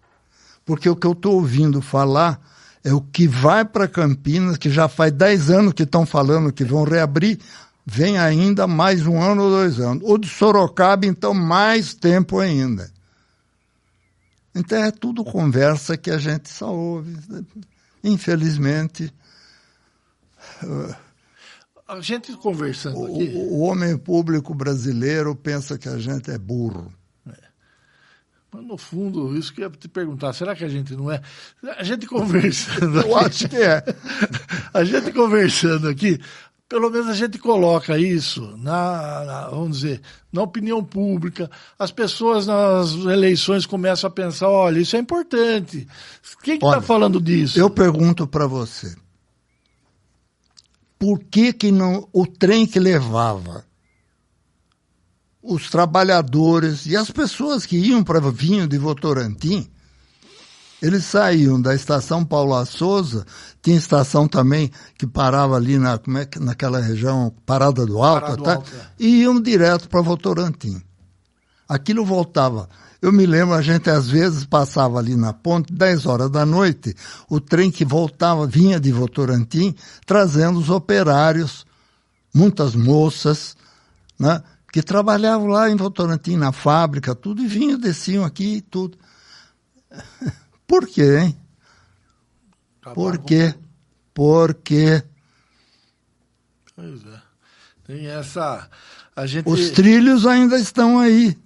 Porque 0.67 0.89
o 0.91 0.97
que 0.97 1.07
eu 1.07 1.13
estou 1.13 1.35
ouvindo 1.35 1.81
falar 1.81 2.41
é 2.83 2.93
o 2.93 3.01
que 3.01 3.27
vai 3.27 3.65
para 3.65 3.89
Campinas, 3.89 4.59
que 4.59 4.69
já 4.69 4.89
faz 4.89 5.13
10 5.13 5.51
anos 5.51 5.73
que 5.73 5.85
estão 5.85 6.05
falando 6.05 6.53
que 6.53 6.65
vão 6.65 6.83
reabrir, 6.83 7.39
vem 7.87 8.19
ainda 8.19 8.67
mais 8.67 9.07
um 9.07 9.23
ano 9.23 9.45
ou 9.45 9.51
dois 9.51 9.79
anos. 9.79 10.03
O 10.05 10.19
de 10.19 10.29
Sorocaba, 10.29 11.07
então, 11.07 11.33
mais 11.33 11.95
tempo 11.95 12.41
ainda. 12.41 12.91
Então 14.55 14.79
é 14.83 14.91
tudo 14.91 15.25
conversa 15.25 15.97
que 15.97 16.11
a 16.11 16.19
gente 16.19 16.49
só 16.49 16.75
ouve. 16.75 17.17
Infelizmente. 18.03 19.13
A 21.87 22.01
gente 22.01 22.33
conversando 22.39 23.05
aqui. 23.05 23.33
O, 23.37 23.55
o 23.55 23.61
homem 23.61 23.97
público 23.97 24.53
brasileiro 24.53 25.37
pensa 25.37 25.79
que 25.79 25.89
a 25.89 25.99
gente 25.99 26.31
é 26.31 26.39
burro. 26.39 26.93
Mas, 28.57 28.65
no 28.65 28.79
fundo, 28.79 29.37
isso 29.37 29.53
que 29.53 29.61
eu 29.61 29.69
ia 29.69 29.71
te 29.71 29.87
perguntar, 29.87 30.33
será 30.33 30.57
que 30.57 30.65
a 30.65 30.69
gente 30.69 30.97
não 30.97 31.11
é? 31.11 31.21
A 31.77 31.85
gente 31.85 32.07
conversando. 32.07 33.01
eu 33.05 33.17
acho 33.17 33.47
que 33.49 33.57
é. 33.57 33.85
a 34.73 34.83
gente 34.83 35.13
conversando 35.13 35.87
aqui, 35.89 36.19
pelo 36.67 36.89
menos 36.89 37.09
a 37.09 37.13
gente 37.13 37.39
coloca 37.39 37.99
isso 37.99 38.57
na, 38.57 39.25
na, 39.25 39.49
vamos 39.51 39.81
dizer, 39.81 40.01
na 40.33 40.41
opinião 40.41 40.83
pública. 40.83 41.51
As 41.79 41.91
pessoas 41.91 42.47
nas 42.47 42.95
eleições 42.95 43.67
começam 43.67 44.09
a 44.09 44.11
pensar, 44.11 44.49
olha, 44.49 44.81
isso 44.81 44.97
é 44.97 45.01
importante. 45.01 45.87
Quem 46.43 46.55
está 46.55 46.81
falando 46.81 47.21
disso? 47.21 47.61
Eu 47.61 47.69
pergunto 47.69 48.27
para 48.27 48.47
você, 48.47 48.97
por 50.99 51.19
que, 51.25 51.53
que 51.53 51.71
não 51.71 52.09
o 52.11 52.27
trem 52.27 52.67
que 52.67 52.81
levava 52.81 53.66
os 55.47 55.71
trabalhadores 55.71 56.87
e 56.87 56.97
as 56.97 57.11
pessoas 57.11 57.65
que 57.65 57.77
iam 57.77 58.03
para 58.03 58.21
Vinho 58.31 58.67
de 58.67 58.79
Votorantim 58.79 59.71
eles 60.81 61.05
saíam 61.05 61.61
da 61.61 61.75
estação 61.75 62.25
Paula 62.25 62.65
Souza, 62.67 63.25
tinha 63.63 63.77
estação 63.77 64.29
também 64.29 64.71
que 64.99 65.07
parava 65.07 65.57
ali 65.57 65.79
na, 65.79 65.99
como 65.99 66.19
é, 66.19 66.29
naquela 66.39 66.81
região, 66.81 67.33
Parada 67.47 67.87
do 67.87 68.03
Alto, 68.03 68.21
Parada 68.21 68.43
tá? 68.43 68.55
do 68.55 68.59
Alto 68.59 68.73
é. 68.75 68.87
e 68.99 69.23
iam 69.23 69.41
direto 69.41 69.89
para 69.89 70.03
Votorantim. 70.03 70.81
Aquilo 71.69 72.05
voltava. 72.05 72.69
Eu 73.01 73.11
me 73.11 73.27
lembro, 73.27 73.55
a 73.55 73.63
gente 73.63 73.89
às 73.89 74.09
vezes 74.09 74.45
passava 74.45 74.99
ali 74.99 75.17
na 75.17 75.33
ponte, 75.33 75.73
10 75.73 76.07
horas 76.07 76.31
da 76.31 76.45
noite, 76.45 76.95
o 77.29 77.41
trem 77.41 77.71
que 77.71 77.85
voltava, 77.85 78.47
vinha 78.47 78.79
de 78.79 78.93
Votorantim, 78.93 79.75
trazendo 80.05 80.59
os 80.59 80.71
operários, 80.71 81.65
muitas 82.35 82.75
moças, 82.75 83.57
né, 84.19 84.43
que 84.77 84.83
trabalhavam 84.83 85.47
lá 85.47 85.71
em 85.71 85.75
Votorantim, 85.75 86.37
na 86.37 86.53
fábrica, 86.53 87.15
tudo, 87.15 87.41
e 87.43 87.47
vinham, 87.47 87.79
desciam 87.79 88.27
aqui 88.27 88.57
e 88.57 88.61
tudo. 88.61 88.99
Por 90.69 90.87
quê, 90.87 91.17
hein? 91.19 91.37
Por 92.93 93.17
quê? 93.17 93.55
Por 94.13 94.53
quê? 94.53 95.03
Pois 96.75 97.01
é. 97.07 97.23
Tem 97.87 98.07
essa. 98.07 98.69
A 99.17 99.25
gente... 99.27 99.49
Os 99.49 99.71
trilhos 99.71 100.27
ainda 100.27 100.59
estão 100.59 100.99
aí. 100.99 101.39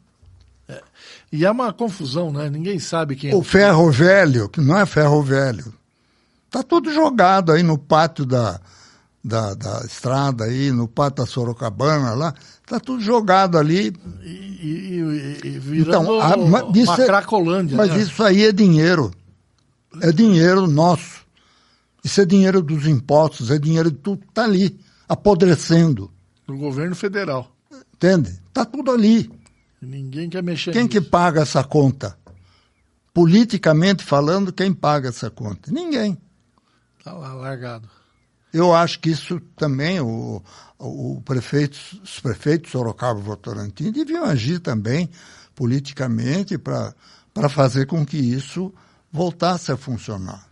É. 0.66 0.82
E 1.30 1.44
é 1.44 1.50
uma 1.52 1.72
confusão, 1.72 2.32
né? 2.32 2.50
Ninguém 2.50 2.80
sabe 2.80 3.14
quem 3.14 3.30
é. 3.30 3.36
O 3.36 3.44
ferro 3.44 3.92
velho, 3.92 4.48
que 4.48 4.60
não 4.60 4.76
é 4.76 4.84
ferro 4.84 5.22
velho. 5.22 5.72
Está 6.46 6.64
tudo 6.64 6.92
jogado 6.92 7.52
aí 7.52 7.62
no 7.62 7.78
pátio 7.78 8.26
da, 8.26 8.60
da, 9.22 9.54
da 9.54 9.82
estrada, 9.84 10.44
aí, 10.44 10.72
no 10.72 10.90
da 11.14 11.26
Sorocabana 11.26 12.14
lá. 12.14 12.34
Está 12.62 12.80
tudo 12.80 13.02
jogado 13.02 13.58
ali. 13.58 13.94
E, 14.22 14.28
e, 14.28 15.40
e 15.44 15.58
virando 15.58 16.02
então, 16.02 16.20
a, 16.20 16.36
uma 16.36 17.02
é, 17.02 17.06
cracolândia. 17.06 17.76
Mas 17.76 17.90
né? 17.90 18.00
isso 18.00 18.22
aí 18.22 18.44
é 18.44 18.52
dinheiro. 18.52 19.10
É 20.00 20.10
dinheiro 20.10 20.66
nosso. 20.66 21.20
Isso 22.02 22.20
é 22.20 22.24
dinheiro 22.24 22.62
dos 22.62 22.86
impostos, 22.86 23.50
é 23.50 23.58
dinheiro 23.58 23.90
de 23.90 23.98
tudo 23.98 24.22
está 24.26 24.44
ali, 24.44 24.80
apodrecendo. 25.06 26.10
Do 26.46 26.56
governo 26.56 26.96
federal. 26.96 27.54
Entende? 27.94 28.40
Está 28.48 28.64
tudo 28.64 28.90
ali. 28.90 29.30
ninguém 29.82 30.30
quer 30.30 30.42
mexer 30.42 30.72
Quem 30.72 30.84
nisso. 30.84 30.92
que 30.92 31.00
paga 31.00 31.42
essa 31.42 31.62
conta? 31.62 32.16
Politicamente 33.12 34.02
falando, 34.02 34.52
quem 34.52 34.72
paga 34.72 35.10
essa 35.10 35.28
conta? 35.28 35.70
Ninguém. 35.70 36.16
Está 36.98 37.12
lá, 37.12 37.34
largado. 37.34 37.88
Eu 38.52 38.74
acho 38.74 38.98
que 38.98 39.10
isso 39.10 39.40
também, 39.56 40.00
o, 40.00 40.42
o 40.78 41.20
prefeito, 41.24 41.78
os 42.02 42.18
prefeitos 42.20 42.72
Sorocaba 42.72 43.20
e 43.20 43.22
Votorantim 43.22 43.92
deviam 43.92 44.24
agir 44.24 44.58
também 44.58 45.08
politicamente 45.54 46.58
para 46.58 47.48
fazer 47.48 47.86
com 47.86 48.04
que 48.04 48.16
isso 48.16 48.72
voltasse 49.12 49.70
a 49.70 49.76
funcionar. 49.76 50.48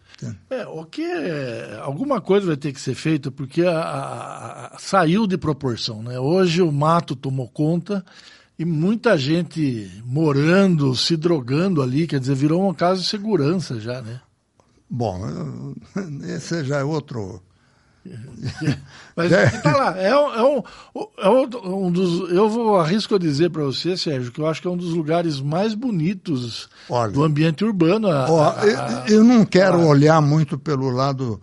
É, 0.50 0.66
o 0.66 0.84
que 0.84 1.02
é, 1.02 1.78
alguma 1.80 2.20
coisa 2.20 2.48
vai 2.48 2.56
ter 2.56 2.72
que 2.72 2.80
ser 2.80 2.94
feita 2.94 3.30
porque 3.30 3.62
a, 3.62 3.78
a, 3.78 4.66
a, 4.74 4.78
saiu 4.78 5.26
de 5.28 5.38
proporção, 5.38 6.02
né? 6.02 6.18
Hoje 6.18 6.60
o 6.60 6.72
mato 6.72 7.14
tomou 7.14 7.48
conta 7.48 8.04
e 8.58 8.64
muita 8.64 9.16
gente 9.16 10.02
morando, 10.04 10.94
se 10.96 11.16
drogando 11.16 11.80
ali, 11.80 12.08
quer 12.08 12.18
dizer, 12.18 12.34
virou 12.34 12.68
um 12.68 12.74
caso 12.74 13.02
de 13.02 13.08
segurança 13.08 13.78
já, 13.78 14.02
né? 14.02 14.20
Bom, 14.90 15.74
esse 16.26 16.64
já 16.64 16.78
é 16.78 16.84
outro 16.84 17.40
Mas 19.16 19.30
tá 19.62 19.76
lá. 19.76 19.98
É, 19.98 20.08
é, 20.08 20.42
um, 20.42 20.62
é 21.18 21.28
um 21.68 21.90
dos. 21.90 22.30
Eu 22.30 22.48
vou 22.48 22.78
arrisco 22.78 23.14
a 23.14 23.18
dizer 23.18 23.50
para 23.50 23.64
você, 23.64 23.96
Sérgio, 23.96 24.32
que 24.32 24.40
eu 24.40 24.46
acho 24.46 24.62
que 24.62 24.68
é 24.68 24.70
um 24.70 24.76
dos 24.76 24.92
lugares 24.92 25.40
mais 25.40 25.74
bonitos 25.74 26.68
Olha, 26.88 27.12
do 27.12 27.22
ambiente 27.22 27.64
urbano. 27.64 28.08
A, 28.08 28.30
ó, 28.30 28.42
a, 28.42 29.04
a, 29.04 29.08
eu, 29.08 29.24
não 29.24 29.44
quero 29.44 29.86
olhar 29.86 30.20
muito 30.20 30.58
pelo 30.58 30.90
lado 30.90 31.40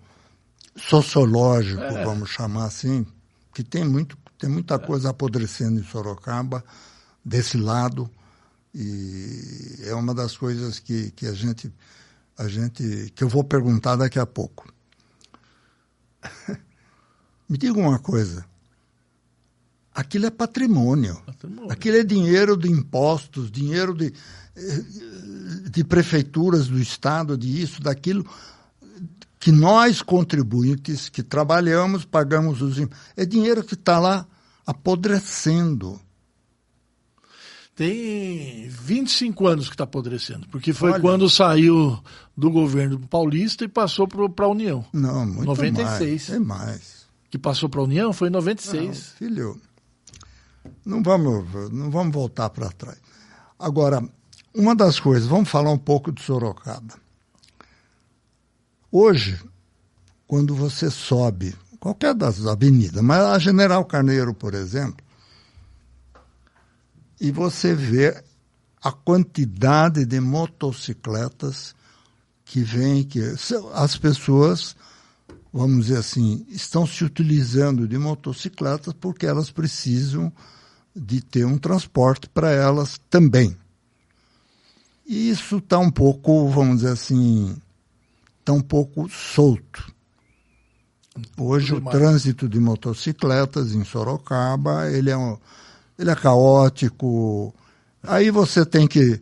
sociológico, 0.76 1.82
é. 1.82 2.04
vamos 2.04 2.30
chamar 2.30 2.66
assim, 2.66 3.06
que 3.54 3.64
tem, 3.64 3.84
muito, 3.84 4.18
tem 4.38 4.50
muita 4.50 4.78
coisa 4.80 5.10
apodrecendo 5.10 5.80
em 5.80 5.84
Sorocaba, 5.84 6.64
desse 7.24 7.58
lado. 7.58 8.10
E 8.74 9.80
é 9.86 9.94
uma 9.96 10.14
das 10.14 10.36
coisas 10.36 10.80
que, 10.80 11.12
que 11.12 11.28
a 11.28 11.34
gente 11.34 11.72
a 12.38 12.48
gente 12.48 13.12
que 13.16 13.24
eu 13.24 13.30
vou 13.30 13.44
perguntar 13.44 13.96
daqui 13.96 14.20
a 14.20 14.26
pouco. 14.26 14.75
Me 17.50 17.58
diga 17.58 17.80
uma 17.80 18.00
coisa. 18.00 18.46
Aquilo 19.94 20.26
é 20.26 20.30
patrimônio. 20.30 21.16
patrimônio. 21.26 21.72
Aquilo 21.72 21.98
é 21.98 22.04
dinheiro 22.04 22.58
de 22.58 22.70
impostos, 22.70 23.50
dinheiro 23.50 23.94
de, 23.94 24.14
de 25.70 25.84
prefeituras 25.84 26.68
do 26.68 26.80
Estado, 26.80 27.38
de 27.38 27.62
isso, 27.62 27.82
daquilo, 27.82 28.30
que 29.40 29.52
nós, 29.52 30.02
contribuintes, 30.02 31.08
que 31.08 31.24
trabalhamos, 31.24 32.04
pagamos 32.04 32.62
os 32.62 32.78
impostos. 32.78 33.06
É 33.16 33.26
dinheiro 33.26 33.64
que 33.64 33.76
está 33.76 34.00
lá 34.00 34.28
apodrecendo. 34.66 36.02
Tem 37.76 38.70
25 38.70 39.48
anos 39.48 39.68
que 39.68 39.74
está 39.74 39.84
apodrecendo, 39.84 40.48
porque 40.48 40.72
foi 40.72 40.92
Olha. 40.92 41.02
quando 41.02 41.30
saiu 41.30 42.00
do 42.36 42.50
governo 42.50 42.98
paulista 43.00 43.66
e 43.66 43.68
passou 43.68 44.08
para 44.08 44.46
a 44.46 44.50
União. 44.50 44.86
Não, 44.94 45.26
muito 45.26 45.46
96. 45.46 46.00
mais. 46.00 46.30
É 46.30 46.40
mais. 46.40 47.06
Que 47.30 47.38
passou 47.38 47.68
para 47.68 47.82
a 47.82 47.84
União 47.84 48.14
foi 48.14 48.30
em 48.30 48.32
96. 48.32 48.88
Não, 48.88 48.94
filho, 49.18 49.62
não 50.86 51.04
vamos, 51.04 51.72
não 51.74 51.92
vamos 51.92 52.14
voltar 52.14 52.50
para 52.50 52.72
trás. 52.72 52.98
Agora, 53.60 54.02
uma 54.54 54.74
das 54.74 54.98
coisas, 54.98 55.28
vamos 55.28 55.50
falar 55.50 55.72
um 55.72 55.78
pouco 55.78 56.14
de 56.14 56.22
Sorocaba. 56.22 56.94
Hoje, 58.90 59.38
quando 60.26 60.56
você 60.56 60.90
sobe 60.90 61.54
qualquer 61.78 62.14
das 62.14 62.46
avenidas, 62.46 63.04
mas 63.04 63.20
a 63.20 63.38
General 63.38 63.84
Carneiro, 63.84 64.34
por 64.34 64.54
exemplo, 64.54 65.05
e 67.20 67.32
você 67.32 67.74
vê 67.74 68.24
a 68.82 68.92
quantidade 68.92 70.06
de 70.06 70.20
motocicletas 70.20 71.74
que 72.44 72.62
vem, 72.62 73.04
que 73.04 73.20
as 73.74 73.98
pessoas, 73.98 74.76
vamos 75.52 75.88
dizer 75.88 76.00
assim, 76.00 76.46
estão 76.50 76.86
se 76.86 77.04
utilizando 77.04 77.88
de 77.88 77.98
motocicletas 77.98 78.94
porque 78.94 79.26
elas 79.26 79.50
precisam 79.50 80.32
de 80.96 81.22
ter 81.22 81.46
um 81.46 81.58
transporte 81.58 82.30
para 82.30 82.52
elas 82.52 83.00
também. 83.10 83.58
E 85.06 85.30
isso 85.30 85.58
está 85.58 85.80
um 85.80 85.92
pouco, 85.92 86.50
vamos 86.50 86.78
dizer 86.78 86.92
assim, 86.92 87.56
está 88.40 88.54
um 88.54 88.62
pouco 88.62 89.10
solto. 89.10 89.94
Hoje 91.38 91.74
o 91.74 91.82
trânsito 91.82 92.48
de 92.48 92.60
motocicletas 92.60 93.74
em 93.74 93.84
Sorocaba, 93.84 94.90
ele 94.92 95.10
é 95.10 95.18
um, 95.18 95.38
ele 95.98 96.12
é 96.12 96.16
caótico. 96.16 97.54
Aí 98.04 98.30
você 98.32 98.66
tem 98.66 98.88
que 98.88 99.22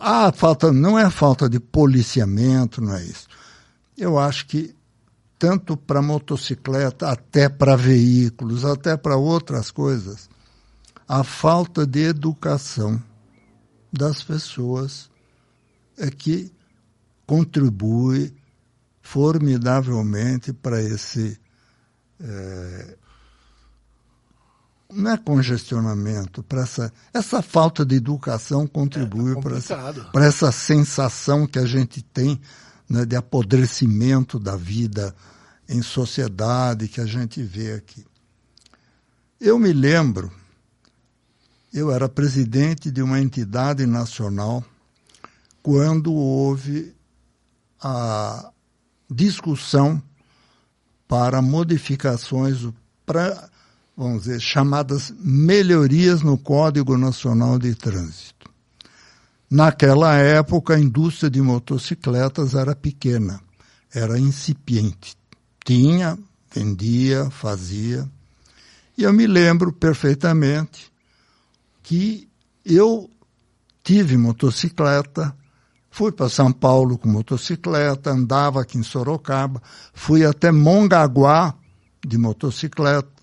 Ah, 0.00 0.32
falta, 0.32 0.72
não 0.72 0.98
é 0.98 1.10
falta 1.10 1.48
de 1.48 1.58
policiamento, 1.58 2.80
não 2.80 2.94
é 2.94 3.04
isso. 3.04 3.26
Eu 3.96 4.18
acho 4.18 4.46
que 4.46 4.74
tanto 5.38 5.76
para 5.76 6.02
motocicleta, 6.02 7.08
até 7.10 7.48
para 7.48 7.76
veículos, 7.76 8.64
até 8.64 8.96
para 8.96 9.16
outras 9.16 9.70
coisas, 9.70 10.28
a 11.06 11.22
falta 11.22 11.86
de 11.86 12.00
educação 12.00 13.02
das 13.92 14.22
pessoas 14.22 15.08
é 15.96 16.10
que 16.10 16.52
contribui 17.26 18.34
formidavelmente 19.00 20.52
para 20.52 20.82
esse. 20.82 21.38
É, 22.20 22.97
não 24.90 25.10
é 25.10 25.18
congestionamento, 25.18 26.42
para 26.42 26.62
essa, 26.62 26.92
essa 27.12 27.42
falta 27.42 27.84
de 27.84 27.96
educação 27.96 28.66
contribui 28.66 29.36
é, 29.36 29.40
para, 29.40 29.56
essa, 29.58 29.92
essa 30.14 30.52
sensação 30.52 31.46
que 31.46 31.58
a 31.58 31.66
gente 31.66 32.00
tem 32.02 32.40
né, 32.88 33.04
de 33.04 33.14
apodrecimento 33.14 34.38
da 34.38 34.56
vida 34.56 35.14
em 35.68 35.82
sociedade 35.82 36.88
que 36.88 37.00
a 37.00 37.06
gente 37.06 37.42
vê 37.42 37.74
aqui. 37.74 38.04
Eu 39.38 39.58
me 39.58 39.72
lembro, 39.72 40.32
eu 41.72 41.92
era 41.92 42.08
presidente 42.08 42.90
de 42.90 43.02
uma 43.02 43.20
entidade 43.20 43.84
nacional 43.84 44.64
quando 45.62 46.12
houve 46.14 46.94
a 47.78 48.50
discussão 49.10 50.02
para 51.06 51.42
modificações 51.42 52.66
para, 53.04 53.50
vamos 53.98 54.22
dizer, 54.22 54.40
chamadas 54.40 55.12
melhorias 55.18 56.22
no 56.22 56.38
Código 56.38 56.96
Nacional 56.96 57.58
de 57.58 57.74
Trânsito. 57.74 58.48
Naquela 59.50 60.14
época, 60.14 60.76
a 60.76 60.78
indústria 60.78 61.28
de 61.28 61.42
motocicletas 61.42 62.54
era 62.54 62.76
pequena, 62.76 63.40
era 63.92 64.16
incipiente. 64.16 65.16
Tinha, 65.64 66.16
vendia, 66.54 67.28
fazia. 67.28 68.08
E 68.96 69.02
eu 69.02 69.12
me 69.12 69.26
lembro 69.26 69.72
perfeitamente 69.72 70.92
que 71.82 72.28
eu 72.64 73.10
tive 73.82 74.16
motocicleta, 74.16 75.34
fui 75.90 76.12
para 76.12 76.28
São 76.28 76.52
Paulo 76.52 76.96
com 76.98 77.08
motocicleta, 77.08 78.10
andava 78.10 78.60
aqui 78.62 78.78
em 78.78 78.82
Sorocaba, 78.84 79.60
fui 79.92 80.24
até 80.24 80.52
Mongaguá 80.52 81.52
de 82.06 82.16
motocicleta. 82.16 83.17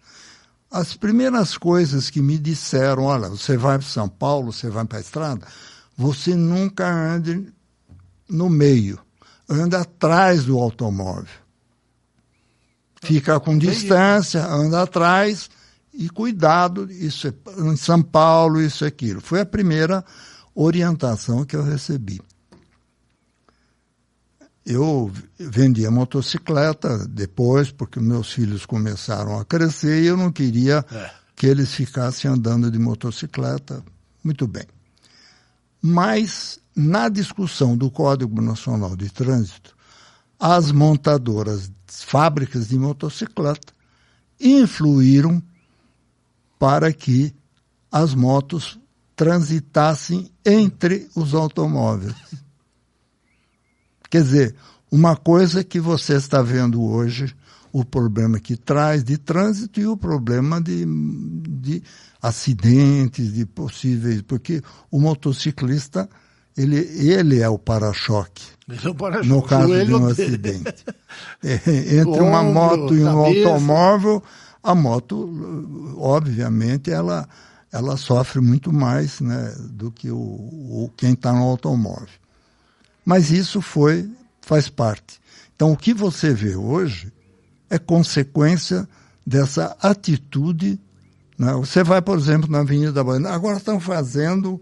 As 0.75 0.93
primeiras 0.93 1.57
coisas 1.57 2.09
que 2.09 2.21
me 2.21 2.37
disseram, 2.37 3.03
olha, 3.03 3.29
você 3.29 3.55
vai 3.55 3.79
para 3.79 3.87
São 3.87 4.09
Paulo, 4.09 4.51
você 4.51 4.69
vai 4.69 4.83
para 4.83 4.97
a 4.97 5.01
estrada, 5.01 5.47
você 5.95 6.35
nunca 6.35 6.85
ande 6.85 7.47
no 8.27 8.49
meio, 8.49 8.99
anda 9.47 9.79
atrás 9.79 10.43
do 10.43 10.59
automóvel. 10.59 11.29
Fica 13.01 13.39
com 13.39 13.57
distância, 13.57 14.45
anda 14.45 14.81
atrás 14.81 15.49
e 15.93 16.09
cuidado, 16.09 16.91
isso 16.91 17.29
é, 17.29 17.33
em 17.61 17.77
São 17.77 18.01
Paulo, 18.01 18.59
isso 18.59 18.83
e 18.83 18.87
aquilo. 18.87 19.21
Foi 19.21 19.39
a 19.39 19.45
primeira 19.45 20.03
orientação 20.53 21.45
que 21.45 21.55
eu 21.55 21.63
recebi. 21.63 22.19
Eu 24.65 25.11
vendi 25.37 25.85
a 25.85 25.91
motocicleta 25.91 27.07
depois, 27.07 27.71
porque 27.71 27.99
meus 27.99 28.33
filhos 28.33 28.65
começaram 28.65 29.39
a 29.39 29.45
crescer 29.45 30.01
e 30.01 30.07
eu 30.07 30.17
não 30.17 30.31
queria 30.31 30.83
é. 30.91 31.11
que 31.35 31.45
eles 31.45 31.73
ficassem 31.73 32.29
andando 32.31 32.71
de 32.71 32.79
motocicleta. 32.79 33.83
Muito 34.23 34.47
bem. 34.47 34.65
Mas, 35.79 36.59
na 36.75 37.09
discussão 37.09 37.77
do 37.77 37.91
Código 37.91 38.41
Nacional 38.41 38.95
de 38.95 39.07
Trânsito, 39.11 39.75
as 40.39 40.71
montadoras, 40.71 41.71
fábricas 41.85 42.69
de 42.69 42.79
motocicleta, 42.79 43.71
influíram 44.39 45.41
para 46.57 46.91
que 46.91 47.35
as 47.91 48.15
motos 48.15 48.79
transitassem 49.15 50.31
entre 50.43 51.07
os 51.15 51.35
automóveis. 51.35 52.15
Quer 54.09 54.23
dizer, 54.23 54.55
uma 54.91 55.15
coisa 55.15 55.63
que 55.63 55.79
você 55.79 56.15
está 56.15 56.41
vendo 56.41 56.83
hoje, 56.83 57.35
o 57.71 57.83
problema 57.83 58.39
que 58.39 58.55
traz 58.55 59.03
de 59.03 59.17
trânsito 59.17 59.79
e 59.79 59.87
o 59.87 59.97
problema 59.97 60.61
de, 60.61 60.85
de 60.85 61.83
acidentes, 62.21 63.33
de 63.33 63.45
possíveis, 63.45 64.21
porque 64.21 64.61
o 64.89 64.99
motociclista 64.99 66.09
ele, 66.57 66.77
ele 66.77 67.41
é 67.41 67.49
o 67.49 67.59
para-choque. 67.59 68.43
É 68.69 68.93
para 68.93 69.23
no 69.23 69.41
caso 69.41 69.85
de 69.85 69.93
um 69.93 70.07
acidente. 70.07 70.85
É, 71.43 71.99
entre 71.99 72.21
uma 72.21 72.41
moto 72.41 72.95
e 72.95 73.03
um 73.03 73.19
automóvel, 73.19 74.23
a 74.63 74.73
moto, 74.73 75.29
obviamente, 75.97 76.89
ela, 76.89 77.27
ela 77.71 77.97
sofre 77.97 78.41
muito 78.41 78.73
mais 78.73 79.19
né, 79.19 79.53
do 79.69 79.91
que 79.91 80.09
o, 80.09 80.17
o 80.17 80.91
quem 80.97 81.13
está 81.13 81.31
no 81.31 81.43
automóvel. 81.43 82.07
Mas 83.05 83.29
isso 83.29 83.61
foi, 83.61 84.09
faz 84.41 84.67
parte. 84.67 85.21
Então, 85.55 85.71
o 85.71 85.77
que 85.77 85.93
você 85.93 86.33
vê 86.33 86.55
hoje 86.55 87.13
é 87.69 87.77
consequência 87.77 88.87
dessa 89.25 89.77
atitude 89.79 90.79
né? 91.37 91.53
Você 91.53 91.83
vai, 91.83 92.01
por 92.01 92.17
exemplo, 92.17 92.49
na 92.49 92.59
Avenida 92.59 93.03
Baiana, 93.03 93.31
agora 93.31 93.57
estão 93.57 93.79
fazendo 93.79 94.61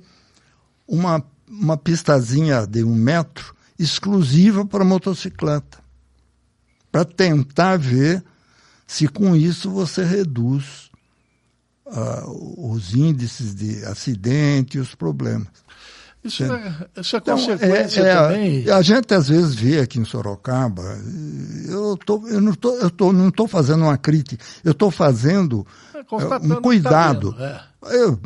uma, 0.87 1.23
uma 1.47 1.77
pistazinha 1.77 2.65
de 2.65 2.83
um 2.83 2.95
metro 2.95 3.55
exclusiva 3.77 4.65
para 4.65 4.83
motocicleta, 4.83 5.79
para 6.91 7.05
tentar 7.05 7.77
ver 7.77 8.23
se 8.85 9.07
com 9.07 9.35
isso 9.35 9.69
você 9.69 10.03
reduz 10.03 10.91
uh, 11.85 12.73
os 12.73 12.93
índices 12.93 13.55
de 13.55 13.83
acidente 13.85 14.77
e 14.77 14.81
os 14.81 14.93
problemas. 14.93 15.63
Isso 16.23 16.43
é, 16.43 16.87
isso 17.01 17.15
é 17.15 17.19
então, 17.19 17.37
consequência 17.37 18.01
é, 18.01 18.07
é, 18.07 18.15
também. 18.15 18.69
A 18.69 18.81
gente 18.81 19.13
às 19.13 19.27
vezes 19.27 19.53
vê 19.53 19.79
aqui 19.79 19.99
em 19.99 20.05
Sorocaba, 20.05 20.83
eu, 21.67 21.97
tô, 21.97 22.25
eu 22.27 22.39
não 22.39 22.53
estou 22.53 22.77
eu 22.79 22.89
tô, 22.89 23.11
não 23.11 23.27
estou 23.27 23.47
fazendo 23.47 23.83
uma 23.83 23.97
crítica, 23.97 24.43
eu 24.63 24.71
estou 24.71 24.89
fazendo 24.89 25.67
é, 25.93 25.97
é 25.99 26.25
um 26.37 26.49
tá 26.49 26.61
cuidado. 26.61 27.33
Tá 27.33 27.67
eu, 27.91 28.17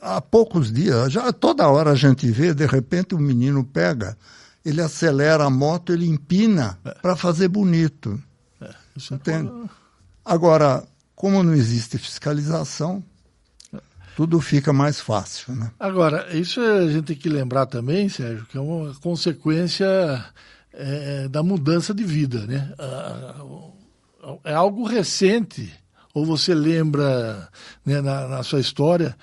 há 0.00 0.20
poucos 0.20 0.72
dias, 0.72 1.12
já 1.12 1.32
toda 1.32 1.68
hora 1.68 1.90
a 1.90 1.96
gente 1.96 2.30
vê, 2.30 2.54
de 2.54 2.66
repente 2.66 3.14
o 3.16 3.18
um 3.18 3.20
menino 3.20 3.64
pega, 3.64 4.16
ele 4.64 4.80
acelera 4.80 5.44
a 5.44 5.50
moto, 5.50 5.92
ele 5.92 6.06
empina 6.06 6.78
é. 6.84 6.90
para 7.02 7.16
fazer 7.16 7.48
bonito. 7.48 8.20
É, 8.60 8.70
Entende? 9.10 9.50
Agora, 10.24 10.84
como 11.16 11.42
não 11.42 11.54
existe 11.54 11.98
fiscalização, 11.98 13.02
tudo 14.16 14.40
fica 14.40 14.72
mais 14.72 15.00
fácil. 15.00 15.54
Né? 15.54 15.70
Agora, 15.78 16.28
isso 16.36 16.60
a 16.60 16.88
gente 16.88 17.06
tem 17.06 17.16
que 17.16 17.28
lembrar 17.28 17.66
também, 17.66 18.08
Sérgio, 18.08 18.46
que 18.46 18.56
é 18.56 18.60
uma 18.60 18.94
consequência 18.94 19.86
é, 20.72 21.28
da 21.28 21.42
mudança 21.42 21.94
de 21.94 22.04
vida. 22.04 22.46
Né? 22.46 22.72
É 24.44 24.54
algo 24.54 24.86
recente, 24.86 25.72
ou 26.12 26.24
você 26.24 26.54
lembra 26.54 27.48
né, 27.84 28.00
na, 28.00 28.28
na 28.28 28.42
sua 28.42 28.60
história, 28.60 29.16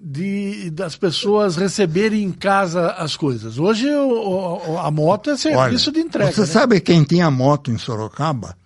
de, 0.00 0.70
das 0.70 0.96
pessoas 0.96 1.56
receberem 1.56 2.22
em 2.22 2.32
casa 2.32 2.92
as 2.92 3.16
coisas. 3.16 3.58
Hoje 3.58 3.90
o, 3.90 4.78
a 4.78 4.90
moto 4.90 5.30
é 5.30 5.36
serviço 5.36 5.90
Olha, 5.90 6.00
de 6.00 6.06
entrega. 6.06 6.32
Você 6.32 6.42
né? 6.42 6.46
sabe 6.46 6.80
quem 6.80 7.02
tinha 7.02 7.30
moto 7.30 7.70
em 7.70 7.78
Sorocaba 7.78 8.56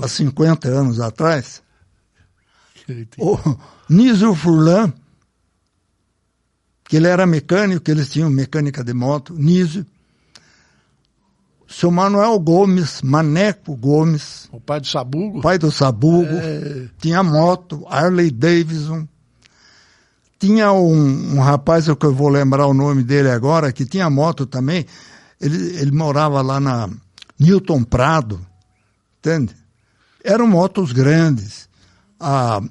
há 0.00 0.06
50 0.06 0.68
anos 0.68 1.00
atrás? 1.00 1.62
O 3.18 3.38
Nísio 3.88 4.34
Furlan, 4.34 4.92
que 6.84 6.96
ele 6.96 7.08
era 7.08 7.26
mecânico, 7.26 7.82
que 7.82 7.90
eles 7.90 8.10
tinham 8.10 8.30
mecânica 8.30 8.84
de 8.84 8.92
moto, 8.92 9.34
Nísio. 9.34 9.86
Seu 11.66 11.90
Manuel 11.90 12.38
Gomes, 12.38 13.02
Maneco 13.02 13.74
Gomes. 13.74 14.48
O 14.52 14.60
pai 14.60 14.80
do 14.80 14.86
Sabugo. 14.86 15.40
Pai 15.40 15.58
do 15.58 15.72
Sabugo. 15.72 16.28
É... 16.30 16.88
Tinha 17.00 17.22
moto, 17.22 17.84
Harley 17.88 18.30
Davidson. 18.30 19.08
Tinha 20.38 20.72
um, 20.72 21.36
um 21.36 21.40
rapaz, 21.40 21.86
que 21.86 22.06
eu 22.06 22.14
vou 22.14 22.28
lembrar 22.28 22.66
o 22.66 22.74
nome 22.74 23.02
dele 23.02 23.30
agora, 23.30 23.72
que 23.72 23.86
tinha 23.86 24.08
moto 24.10 24.46
também. 24.46 24.86
Ele, 25.40 25.76
ele 25.78 25.90
morava 25.90 26.42
lá 26.42 26.60
na 26.60 26.88
Newton 27.38 27.82
Prado, 27.82 28.44
entende? 29.18 29.54
Eram 30.22 30.46
motos 30.46 30.92
grandes. 30.92 31.68
Ah, 32.26 32.62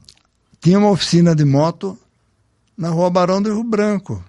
tinha 0.59 0.79
uma 0.79 0.89
oficina 0.89 1.35
de 1.35 1.45
moto 1.45 1.95
na 2.75 2.89
rua 2.89 3.11
Barão 3.11 3.39
do 3.39 3.53
Rio 3.53 3.63
Branco, 3.63 4.23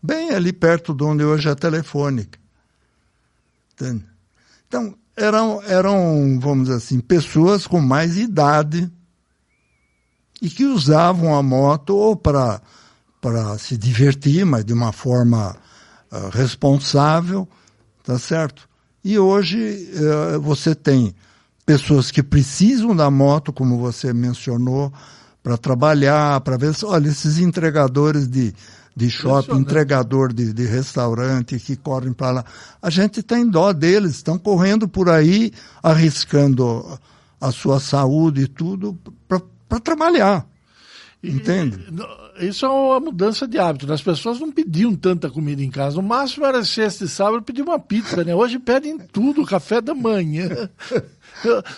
bem 0.00 0.30
ali 0.30 0.52
perto 0.52 0.94
de 0.94 1.02
onde 1.02 1.24
hoje 1.24 1.48
é 1.48 1.50
a 1.50 1.56
Telefônica. 1.56 2.38
Então, 4.68 4.94
eram, 5.16 5.60
eram, 5.64 6.38
vamos 6.38 6.68
dizer 6.68 6.76
assim, 6.76 7.00
pessoas 7.00 7.66
com 7.66 7.80
mais 7.80 8.16
idade 8.16 8.88
e 10.40 10.48
que 10.48 10.64
usavam 10.64 11.34
a 11.34 11.42
moto 11.42 11.96
ou 11.96 12.14
para 12.14 12.62
para 13.20 13.58
se 13.58 13.76
divertir, 13.76 14.46
mas 14.46 14.64
de 14.64 14.72
uma 14.72 14.92
forma 14.92 15.56
uh, 16.12 16.28
responsável, 16.28 17.48
tá 18.04 18.16
certo? 18.16 18.68
E 19.02 19.18
hoje 19.18 19.90
uh, 19.96 20.40
você 20.40 20.72
tem 20.72 21.12
pessoas 21.64 22.10
que 22.10 22.22
precisam 22.22 22.94
da 22.94 23.10
moto, 23.10 23.52
como 23.52 23.78
você 23.78 24.12
mencionou, 24.12 24.92
para 25.42 25.56
trabalhar, 25.56 26.40
para 26.40 26.56
ver, 26.56 26.72
olha, 26.84 27.08
esses 27.08 27.38
entregadores 27.38 28.28
de, 28.28 28.54
de 28.94 29.10
shopping, 29.10 29.58
entregador 29.58 30.32
de, 30.32 30.52
de 30.52 30.64
restaurante 30.64 31.58
que 31.58 31.76
correm 31.76 32.12
para 32.12 32.30
lá. 32.30 32.44
A 32.80 32.90
gente 32.90 33.22
tem 33.22 33.48
dó 33.48 33.72
deles, 33.72 34.12
estão 34.12 34.38
correndo 34.38 34.88
por 34.88 35.08
aí, 35.08 35.52
arriscando 35.82 36.98
a 37.40 37.50
sua 37.50 37.80
saúde 37.80 38.42
e 38.42 38.46
tudo 38.46 38.96
para 39.26 39.80
trabalhar. 39.80 40.46
Entende? 41.24 41.78
Isso 42.40 42.66
é 42.66 42.68
uma 42.68 42.98
mudança 42.98 43.46
de 43.46 43.56
hábito. 43.56 43.86
Né? 43.86 43.94
As 43.94 44.02
pessoas 44.02 44.40
não 44.40 44.50
pediam 44.50 44.94
tanta 44.94 45.30
comida 45.30 45.62
em 45.62 45.70
casa. 45.70 46.00
O 46.00 46.02
máximo 46.02 46.44
era 46.44 46.64
sexta 46.64 47.04
e 47.04 47.08
sábado 47.08 47.42
pedir 47.42 47.62
uma 47.62 47.78
pizza, 47.78 48.24
né? 48.24 48.34
Hoje 48.34 48.58
pedem 48.58 48.98
tudo, 48.98 49.46
café 49.46 49.80
da 49.80 49.94
manhã. 49.94 50.68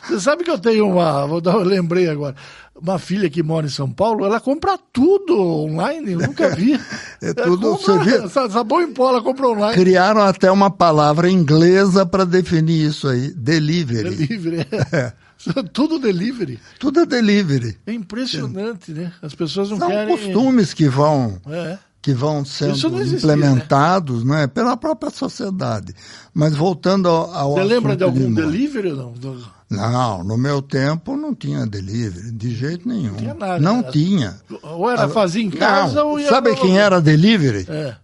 Você 0.06 0.20
sabe 0.20 0.44
que 0.44 0.50
eu 0.50 0.58
tenho 0.58 0.88
uma. 0.88 1.26
Vou 1.26 1.40
dar, 1.40 1.54
eu 1.54 1.62
lembrei 1.62 2.08
agora. 2.08 2.34
Uma 2.74 2.98
filha 2.98 3.30
que 3.30 3.42
mora 3.42 3.66
em 3.66 3.70
São 3.70 3.90
Paulo, 3.90 4.24
ela 4.24 4.40
compra 4.40 4.76
tudo 4.92 5.40
online, 5.40 6.12
eu 6.12 6.18
nunca 6.18 6.54
vi. 6.54 6.74
é 7.22 7.32
tudo. 7.32 7.76
Compra, 7.76 8.28
sabão 8.28 8.82
em 8.82 8.92
pó, 8.92 9.10
ela 9.10 9.22
compra 9.22 9.48
online. 9.48 9.74
Criaram 9.74 10.22
até 10.22 10.50
uma 10.50 10.70
palavra 10.70 11.30
inglesa 11.30 12.04
para 12.04 12.24
definir 12.24 12.88
isso 12.88 13.08
aí: 13.08 13.32
delivery. 13.34 14.10
Delivery. 14.10 14.66
É. 15.46 15.62
Tudo 15.74 15.98
delivery. 15.98 16.58
Tudo 16.78 17.00
é 17.00 17.06
delivery. 17.06 17.76
É 17.86 17.92
impressionante, 17.92 18.92
né? 18.92 19.12
As 19.20 19.34
pessoas 19.34 19.68
não 19.68 19.76
São 19.76 19.88
querem. 19.88 20.16
São 20.16 20.16
costumes 20.16 20.72
que 20.72 20.88
vão. 20.88 21.38
É. 21.46 21.78
Que 22.04 22.12
vão 22.12 22.44
sendo 22.44 23.00
existia, 23.00 23.16
implementados 23.16 24.24
né? 24.24 24.42
né? 24.42 24.46
pela 24.46 24.76
própria 24.76 25.08
sociedade. 25.10 25.94
Mas 26.34 26.54
voltando 26.54 27.08
ao. 27.08 27.32
ao 27.32 27.54
Você 27.54 27.64
lembra 27.64 27.96
de 27.96 28.04
algum 28.04 28.28
de 28.28 28.34
delivery 28.34 28.92
ou 28.92 29.14
não? 29.22 29.42
Não, 29.70 30.22
no 30.22 30.36
meu 30.36 30.60
tempo 30.60 31.16
não 31.16 31.34
tinha 31.34 31.66
delivery, 31.66 32.30
de 32.30 32.54
jeito 32.54 32.86
nenhum. 32.86 33.12
Não 33.12 33.16
tinha 33.16 33.32
nada. 33.32 33.58
Não 33.58 33.78
era... 33.78 33.90
tinha. 33.90 34.38
Ou 34.62 34.90
era 34.90 35.08
fazer 35.08 35.40
em 35.40 35.50
casa 35.50 36.00
não. 36.00 36.10
ou 36.10 36.20
ia. 36.20 36.28
Sabe 36.28 36.54
quem 36.56 36.78
era 36.78 37.00
delivery? 37.00 37.64
É. 37.70 37.96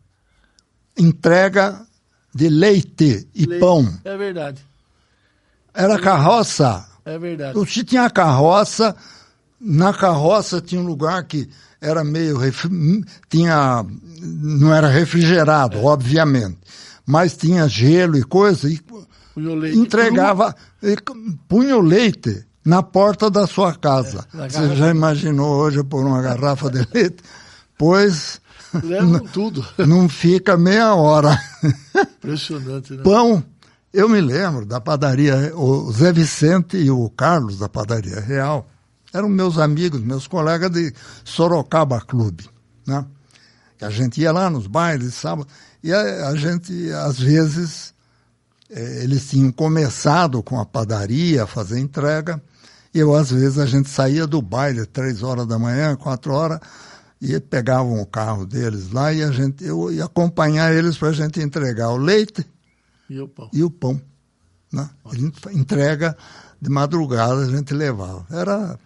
Entrega 0.98 1.82
de 2.34 2.48
leite 2.48 3.28
e 3.34 3.44
leite. 3.44 3.60
pão. 3.60 3.86
É 4.02 4.16
verdade. 4.16 4.64
Era 5.74 5.98
carroça. 5.98 6.88
É 7.04 7.18
verdade. 7.18 7.52
Você 7.52 7.84
tinha 7.84 8.04
a 8.04 8.10
carroça, 8.10 8.96
na 9.60 9.92
carroça 9.92 10.58
tinha 10.58 10.80
um 10.80 10.86
lugar 10.86 11.22
que 11.24 11.50
era 11.80 12.04
meio. 12.04 12.38
tinha. 13.28 13.84
não 14.22 14.72
era 14.72 14.88
refrigerado, 14.88 15.78
é. 15.78 15.80
obviamente, 15.82 16.58
mas 17.06 17.36
tinha 17.36 17.68
gelo 17.68 18.16
e 18.16 18.22
coisa, 18.22 18.68
e 18.68 18.80
entregava. 19.74 20.54
E, 20.82 20.96
punha 21.48 21.76
o 21.76 21.80
leite 21.80 22.44
na 22.64 22.82
porta 22.82 23.30
da 23.30 23.46
sua 23.46 23.74
casa. 23.74 24.26
É, 24.34 24.48
Você 24.48 24.76
já 24.76 24.90
imaginou 24.90 25.56
hoje 25.56 25.82
por 25.82 26.04
uma 26.04 26.20
garrafa 26.22 26.70
de 26.70 26.86
leite? 26.92 27.22
Pois. 27.78 28.40
Levam 28.84 29.20
tudo. 29.32 29.66
Não 29.78 30.08
fica 30.08 30.56
meia 30.56 30.94
hora. 30.94 31.36
Impressionante, 32.18 32.92
né? 32.92 33.02
Pão 33.02 33.44
eu 33.92 34.08
me 34.08 34.20
lembro 34.20 34.64
da 34.64 34.80
padaria, 34.80 35.52
o 35.56 35.90
Zé 35.90 36.12
Vicente 36.12 36.76
e 36.76 36.90
o 36.90 37.10
Carlos 37.10 37.58
da 37.58 37.68
padaria 37.68 38.20
Real 38.20 38.68
eram 39.12 39.28
meus 39.28 39.58
amigos, 39.58 40.00
meus 40.00 40.26
colegas 40.26 40.70
de 40.70 40.92
Sorocaba 41.24 42.00
Clube, 42.00 42.48
né? 42.86 43.04
Que 43.78 43.84
a 43.84 43.90
gente 43.90 44.20
ia 44.20 44.32
lá 44.32 44.50
nos 44.50 44.66
bailes, 44.66 45.14
sábado, 45.14 45.48
e 45.82 45.92
a, 45.92 46.28
a 46.28 46.36
gente, 46.36 46.92
às 46.92 47.18
vezes, 47.18 47.94
eh, 48.68 49.00
eles 49.02 49.28
tinham 49.28 49.50
começado 49.50 50.42
com 50.42 50.60
a 50.60 50.66
padaria, 50.66 51.44
a 51.44 51.46
fazer 51.46 51.78
entrega, 51.78 52.40
e 52.92 52.98
eu, 52.98 53.14
às 53.14 53.30
vezes, 53.30 53.58
a 53.58 53.66
gente 53.66 53.88
saía 53.88 54.26
do 54.26 54.42
baile 54.42 54.84
três 54.84 55.22
horas 55.22 55.46
da 55.46 55.58
manhã, 55.58 55.96
quatro 55.96 56.32
horas, 56.32 56.60
e 57.20 57.38
pegavam 57.40 58.00
o 58.00 58.06
carro 58.06 58.44
deles 58.44 58.92
lá, 58.92 59.12
e 59.12 59.22
a 59.22 59.30
gente, 59.30 59.64
eu 59.64 59.90
ia 59.92 60.04
acompanhar 60.04 60.74
eles 60.74 60.98
para 60.98 61.08
a 61.08 61.12
gente 61.12 61.40
entregar 61.40 61.90
o 61.90 61.96
leite, 61.96 62.46
e 63.10 63.20
o 63.20 63.26
pão. 63.26 63.50
E 63.52 63.64
o 63.64 63.70
pão. 63.70 64.00
Né? 64.72 64.88
Ele 65.12 65.32
entrega 65.52 66.16
de 66.62 66.70
madrugada, 66.70 67.42
a 67.42 67.50
gente 67.50 67.74
levava. 67.74 68.24
Era, 68.30 68.78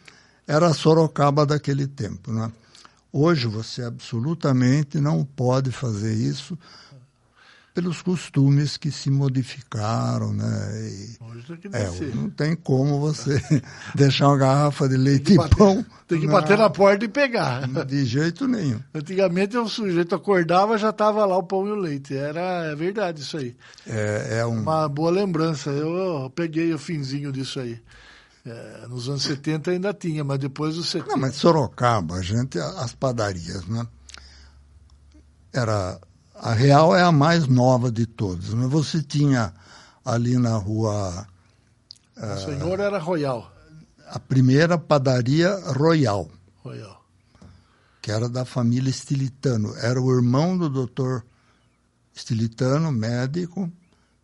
era 0.47 0.69
a 0.69 0.75
Sorocaba 0.75 1.47
daquele 1.47 1.87
tempo. 1.87 2.33
Né? 2.33 2.51
Hoje 3.13 3.47
você 3.47 3.83
absolutamente 3.83 4.99
não 4.99 5.25
pode 5.25 5.71
fazer 5.71 6.15
isso 6.15 6.59
pelos 7.75 8.01
costumes 8.01 8.77
que 8.77 8.89
se 8.93 9.11
modificaram, 9.11 10.33
né? 10.33 10.45
E, 10.89 11.19
é, 11.73 12.15
não 12.15 12.31
tem 12.31 12.55
como 12.55 13.01
você 13.01 13.43
deixar 13.97 14.29
uma 14.29 14.39
garrafa 14.39 14.89
de 14.89 14.97
leite 14.97 15.35
bater, 15.35 15.55
e 15.55 15.59
pão. 15.59 15.87
Tem 16.07 16.21
que 16.21 16.27
na... 16.27 16.33
bater 16.33 16.57
na 16.57 16.71
porta 16.71 17.05
e 17.05 17.09
pegar. 17.09 17.67
De 17.85 18.05
jeito 18.05 18.47
nenhum. 18.47 18.79
Antigamente 18.95 19.57
o 19.59 19.69
sujeito 19.69 20.15
acordava 20.15 20.79
já 20.79 20.91
estava 20.91 21.27
lá 21.27 21.37
o 21.37 21.43
pão 21.43 21.67
e 21.67 21.73
o 21.73 21.75
leite. 21.75 22.17
Era 22.17 22.67
é 22.67 22.77
verdade 22.77 23.23
isso 23.23 23.37
aí. 23.37 23.57
É, 23.85 24.39
é 24.39 24.47
um... 24.47 24.61
uma 24.61 24.89
boa 24.89 25.11
lembrança. 25.11 25.71
Eu, 25.71 25.97
eu 25.97 26.31
peguei 26.31 26.73
o 26.73 26.79
finzinho 26.79 27.33
disso 27.33 27.59
aí. 27.59 27.81
É, 28.47 28.87
nos 28.89 29.09
anos 29.09 29.23
70 29.23 29.71
ainda 29.71 29.95
tinha, 29.95 30.23
mas 30.23 30.39
depois 30.39 30.75
dos 30.75 30.89
70. 30.91 31.13
Não, 31.13 31.19
mas 31.19 31.37
Sorocaba, 31.37 32.17
a 32.17 32.23
gente, 32.23 32.59
as 32.59 32.95
padarias, 32.95 33.67
né? 33.67 33.87
Era 35.53 35.99
a 36.35 36.53
Real 36.53 36.95
é 36.95 37.03
a 37.03 37.13
mais 37.13 37.47
nova 37.47 37.91
de 37.91 38.07
todas. 38.07 38.53
Mas 38.53 38.71
você 38.71 39.03
tinha 39.03 39.55
ali 40.05 40.37
na 40.37 40.57
rua. 40.57 41.27
O 42.17 42.21
uh, 42.21 42.39
senhor 42.45 42.81
era 42.81 42.99
Royal. 42.99 43.51
A 44.09 44.19
primeira 44.19 44.77
padaria 44.77 45.55
Royal. 45.73 46.29
Royal. 46.63 47.03
Que 48.03 48.11
era 48.11 48.29
da 48.29 48.45
família 48.45 48.91
Estilitano. 48.91 49.75
Era 49.77 50.01
o 50.01 50.15
irmão 50.15 50.59
do 50.59 50.69
doutor 50.69 51.25
Estilitano, 52.15 52.93
médico, 52.93 53.73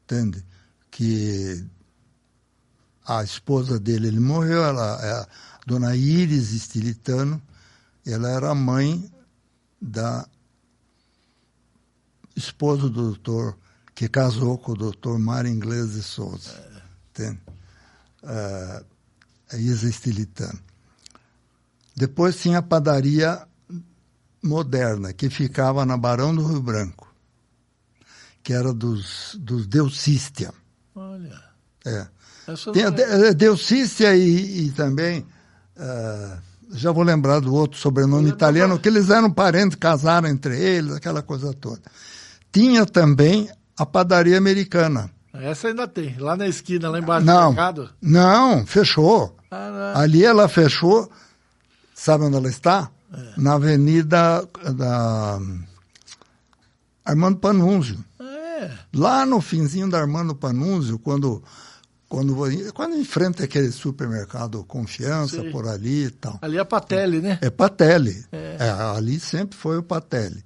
entende? 0.04 0.44
Que 0.90 1.64
a 3.18 3.24
esposa 3.24 3.80
dele, 3.80 4.06
ele 4.06 4.20
morreu, 4.20 4.62
ela 4.62 5.04
é 5.04 5.12
a 5.12 5.28
dona 5.66 5.96
Iris 5.96 6.52
Estilitano, 6.52 7.42
ela 8.06 8.30
era 8.30 8.54
mãe 8.54 9.10
da 9.82 10.28
esposo 12.36 12.88
do 12.88 13.02
doutor, 13.02 13.58
que 13.94 14.08
casou 14.08 14.56
com 14.56 14.72
o 14.72 14.76
doutor 14.76 15.18
Mário 15.18 15.50
Inglês 15.50 15.92
de 15.92 16.02
Souza. 16.02 16.52
É. 17.18 17.30
Uh, 18.22 18.84
a 19.52 19.56
Isa 19.56 19.88
Estilitano. 19.88 20.58
Depois 21.94 22.40
tinha 22.40 22.58
a 22.58 22.62
padaria 22.62 23.46
moderna, 24.42 25.12
que 25.12 25.28
ficava 25.28 25.84
na 25.84 25.98
Barão 25.98 26.34
do 26.34 26.46
Rio 26.46 26.62
Branco, 26.62 27.12
que 28.42 28.52
era 28.52 28.72
dos, 28.72 29.36
dos 29.38 29.66
Deucístia. 29.66 30.54
Olha. 30.94 31.42
É. 31.84 32.08
Tinha 32.72 32.88
é. 32.88 33.34
Deucístia 33.34 34.14
e, 34.16 34.66
e 34.66 34.70
também. 34.70 35.26
Uh, 35.76 36.50
já 36.72 36.92
vou 36.92 37.02
lembrar 37.02 37.40
do 37.40 37.54
outro 37.54 37.78
sobrenome 37.78 38.28
italiano, 38.28 38.78
que 38.78 38.88
eles 38.88 39.10
eram 39.10 39.30
parentes, 39.30 39.76
casaram 39.76 40.28
entre 40.28 40.56
eles, 40.56 40.94
aquela 40.94 41.22
coisa 41.22 41.52
toda. 41.52 41.80
Tinha 42.52 42.86
também 42.86 43.50
a 43.76 43.84
padaria 43.84 44.38
americana. 44.38 45.10
Essa 45.32 45.68
ainda 45.68 45.86
tem, 45.86 46.16
lá 46.18 46.36
na 46.36 46.46
esquina, 46.46 46.88
lá 46.88 46.98
embaixo 46.98 47.26
não, 47.26 47.50
do 47.50 47.56
mercado? 47.56 47.90
Não, 48.00 48.66
fechou. 48.66 49.36
Ah. 49.50 49.92
Ali 49.96 50.24
ela 50.24 50.48
fechou, 50.48 51.10
sabe 51.94 52.24
onde 52.24 52.36
ela 52.36 52.48
está? 52.48 52.90
É. 53.12 53.32
Na 53.36 53.54
avenida 53.54 54.46
da 54.74 55.38
Armando 57.04 57.38
Panunzio. 57.38 57.98
É. 58.20 58.70
Lá 58.94 59.24
no 59.24 59.40
finzinho 59.40 59.88
da 59.88 59.98
Armando 59.98 60.34
Panunzio, 60.34 60.98
quando 60.98 61.42
quando, 62.10 62.36
quando 62.74 62.96
enfrenta 62.96 63.44
aquele 63.44 63.70
supermercado 63.70 64.64
Confiança 64.64 65.42
Sim. 65.42 65.52
por 65.52 65.68
ali 65.68 66.06
e 66.06 66.10
tal. 66.10 66.40
Ali 66.42 66.58
é 66.58 66.64
Patelli, 66.64 67.20
né? 67.20 67.38
É 67.40 67.50
Patelli. 67.50 68.26
É. 68.32 68.56
É, 68.58 68.70
ali 68.96 69.20
sempre 69.20 69.56
foi 69.56 69.78
o 69.78 69.82
Patelli. 69.82 70.42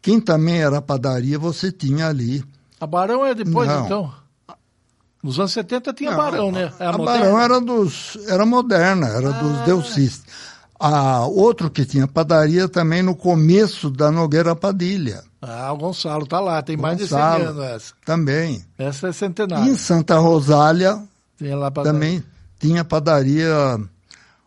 Quem 0.00 0.18
também 0.18 0.62
era 0.62 0.80
padaria, 0.80 1.38
você 1.38 1.70
tinha 1.70 2.08
ali. 2.08 2.42
A 2.80 2.86
Barão 2.86 3.26
é 3.26 3.34
depois, 3.34 3.68
Não. 3.68 3.84
então? 3.84 4.14
Nos 5.22 5.38
anos 5.38 5.52
70 5.52 5.92
tinha 5.92 6.10
Não, 6.10 6.16
Barão, 6.16 6.50
né? 6.50 6.72
a, 6.80 6.88
a 6.88 6.98
Barão 6.98 7.38
era 7.38 7.60
dos. 7.60 8.16
era 8.26 8.46
moderna, 8.46 9.06
era 9.08 9.28
ah. 9.28 9.42
dos 9.42 9.60
Delcistas. 9.66 10.32
A, 10.80 11.26
outro 11.26 11.70
que 11.70 11.84
tinha 11.84 12.08
padaria 12.08 12.68
também 12.70 13.02
no 13.02 13.14
começo 13.14 13.90
da 13.90 14.10
Nogueira 14.10 14.56
Padilha. 14.56 15.22
Ah, 15.46 15.72
o 15.72 15.76
Gonçalo 15.76 16.26
tá 16.26 16.40
lá, 16.40 16.62
tem 16.62 16.76
mais 16.76 16.98
Gonçalo, 16.98 17.38
de 17.38 17.44
100 17.44 17.48
anos 17.48 17.64
essa. 17.64 17.94
Também. 18.04 18.64
Essa 18.78 19.08
é 19.08 19.12
centenária. 19.12 19.66
E 19.66 19.72
em 19.72 19.76
Santa 19.76 20.18
Rosália 20.18 21.02
também 21.82 22.24
tinha 22.58 22.84
padaria. 22.84 23.78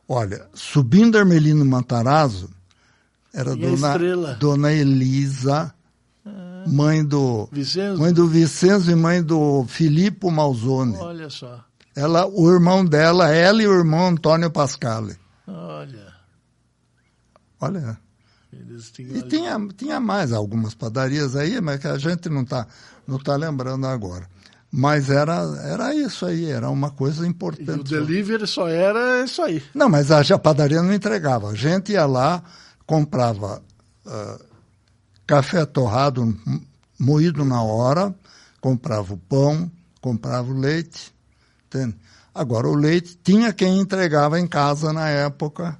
Olha, 0.09 0.47
subindo 0.53 1.17
Armelino 1.17 1.65
Matarazzo, 1.65 2.49
Era 3.33 3.55
dona, 3.55 4.33
dona 4.35 4.73
Elisa, 4.73 5.73
ah. 6.25 6.63
mãe 6.65 7.05
do 7.05 7.47
Vicenzo? 7.51 8.01
mãe 8.01 8.13
do 8.13 8.27
Vicenzo 8.27 8.89
e 8.89 8.95
mãe 8.95 9.21
do 9.21 9.65
Filippo 9.67 10.31
Malzone. 10.31 10.95
Olha 10.97 11.29
só. 11.29 11.63
Ela, 11.95 12.25
o 12.27 12.49
irmão 12.51 12.85
dela, 12.85 13.29
ela 13.29 13.61
e 13.61 13.67
o 13.67 13.73
irmão 13.73 14.07
Antônio 14.07 14.49
Pascale. 14.49 15.17
Olha. 15.47 16.13
Olha. 17.59 18.06
E 18.99 19.21
tinha, 19.23 19.59
tinha 19.75 19.99
mais 19.99 20.31
algumas 20.31 20.73
padarias 20.73 21.35
aí, 21.35 21.59
mas 21.61 21.79
que 21.79 21.87
a 21.87 21.97
gente 21.97 22.29
não 22.29 22.41
está 22.41 22.67
não 23.07 23.17
tá 23.17 23.35
lembrando 23.35 23.87
agora. 23.87 24.27
Mas 24.69 25.09
era, 25.09 25.35
era 25.63 25.95
isso 25.95 26.25
aí, 26.25 26.49
era 26.49 26.69
uma 26.69 26.91
coisa 26.91 27.25
importante. 27.25 27.69
E 27.69 27.79
o 27.79 27.83
delivery 27.83 28.45
só 28.45 28.67
era 28.67 29.23
isso 29.23 29.41
aí. 29.41 29.63
Não, 29.73 29.89
mas 29.89 30.11
a, 30.11 30.19
a 30.19 30.39
padaria 30.39 30.81
não 30.81 30.93
entregava. 30.93 31.49
A 31.49 31.55
gente 31.55 31.93
ia 31.93 32.05
lá, 32.05 32.43
comprava 32.85 33.61
uh, 34.05 34.45
café 35.25 35.65
torrado 35.65 36.37
moído 36.99 37.45
na 37.45 37.61
hora, 37.63 38.13
comprava 38.59 39.13
o 39.13 39.17
pão, 39.17 39.71
comprava 40.01 40.51
o 40.51 40.59
leite. 40.59 41.13
Entende? 41.67 41.95
Agora, 42.35 42.67
o 42.67 42.75
leite 42.75 43.17
tinha 43.23 43.53
quem 43.53 43.79
entregava 43.79 44.39
em 44.39 44.47
casa 44.47 44.91
na 44.91 45.07
época. 45.09 45.77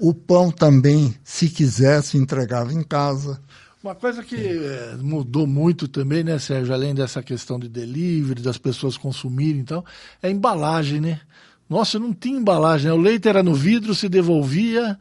O 0.00 0.14
pão 0.14 0.50
também, 0.50 1.14
se 1.24 1.48
quisesse, 1.48 2.16
entregava 2.16 2.72
em 2.72 2.82
casa. 2.82 3.40
Uma 3.82 3.94
coisa 3.94 4.22
que 4.22 4.36
é, 4.36 4.96
mudou 5.00 5.46
muito 5.46 5.86
também, 5.86 6.24
né, 6.24 6.38
Sérgio, 6.38 6.74
além 6.74 6.94
dessa 6.94 7.22
questão 7.22 7.58
de 7.58 7.68
delivery, 7.68 8.42
das 8.42 8.58
pessoas 8.58 8.96
consumirem 8.96 9.60
então, 9.60 9.84
é 10.22 10.28
a 10.28 10.30
embalagem, 10.30 11.00
né? 11.00 11.20
Nossa, 11.68 11.98
não 11.98 12.12
tinha 12.12 12.38
embalagem, 12.38 12.88
né? 12.88 12.92
o 12.92 13.00
leite 13.00 13.28
era 13.28 13.42
no 13.42 13.54
vidro, 13.54 13.94
se 13.94 14.08
devolvia. 14.08 14.98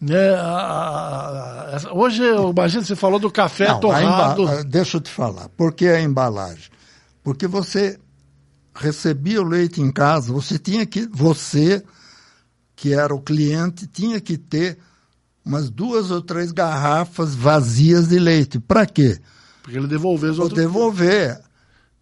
Né? 0.00 0.34
A, 0.34 0.40
a, 0.40 1.76
a, 1.76 1.92
hoje, 1.92 2.22
imagina, 2.22 2.84
você 2.84 2.96
falou 2.96 3.18
do 3.18 3.30
café 3.30 3.68
não, 3.68 3.80
torrado. 3.80 4.42
Emba... 4.42 4.64
Deixa 4.64 4.96
eu 4.96 5.00
te 5.00 5.10
falar, 5.10 5.48
por 5.50 5.72
que 5.72 5.86
a 5.86 6.00
embalagem? 6.00 6.70
Porque 7.22 7.46
você 7.46 7.98
recebia 8.74 9.40
o 9.40 9.44
leite 9.44 9.80
em 9.80 9.90
casa, 9.90 10.32
você 10.32 10.58
tinha 10.58 10.84
que, 10.84 11.06
você, 11.06 11.82
que 12.78 12.94
era 12.94 13.12
o 13.12 13.20
cliente, 13.20 13.88
tinha 13.88 14.20
que 14.20 14.38
ter 14.38 14.78
umas 15.44 15.68
duas 15.68 16.12
ou 16.12 16.22
três 16.22 16.52
garrafas 16.52 17.34
vazias 17.34 18.06
de 18.06 18.20
leite. 18.20 18.60
Para 18.60 18.86
quê? 18.86 19.18
Porque 19.64 19.76
ele 19.76 19.88
devolver 19.88 20.30
os 20.30 20.38
outros. 20.38 20.56
devolver. 20.56 21.40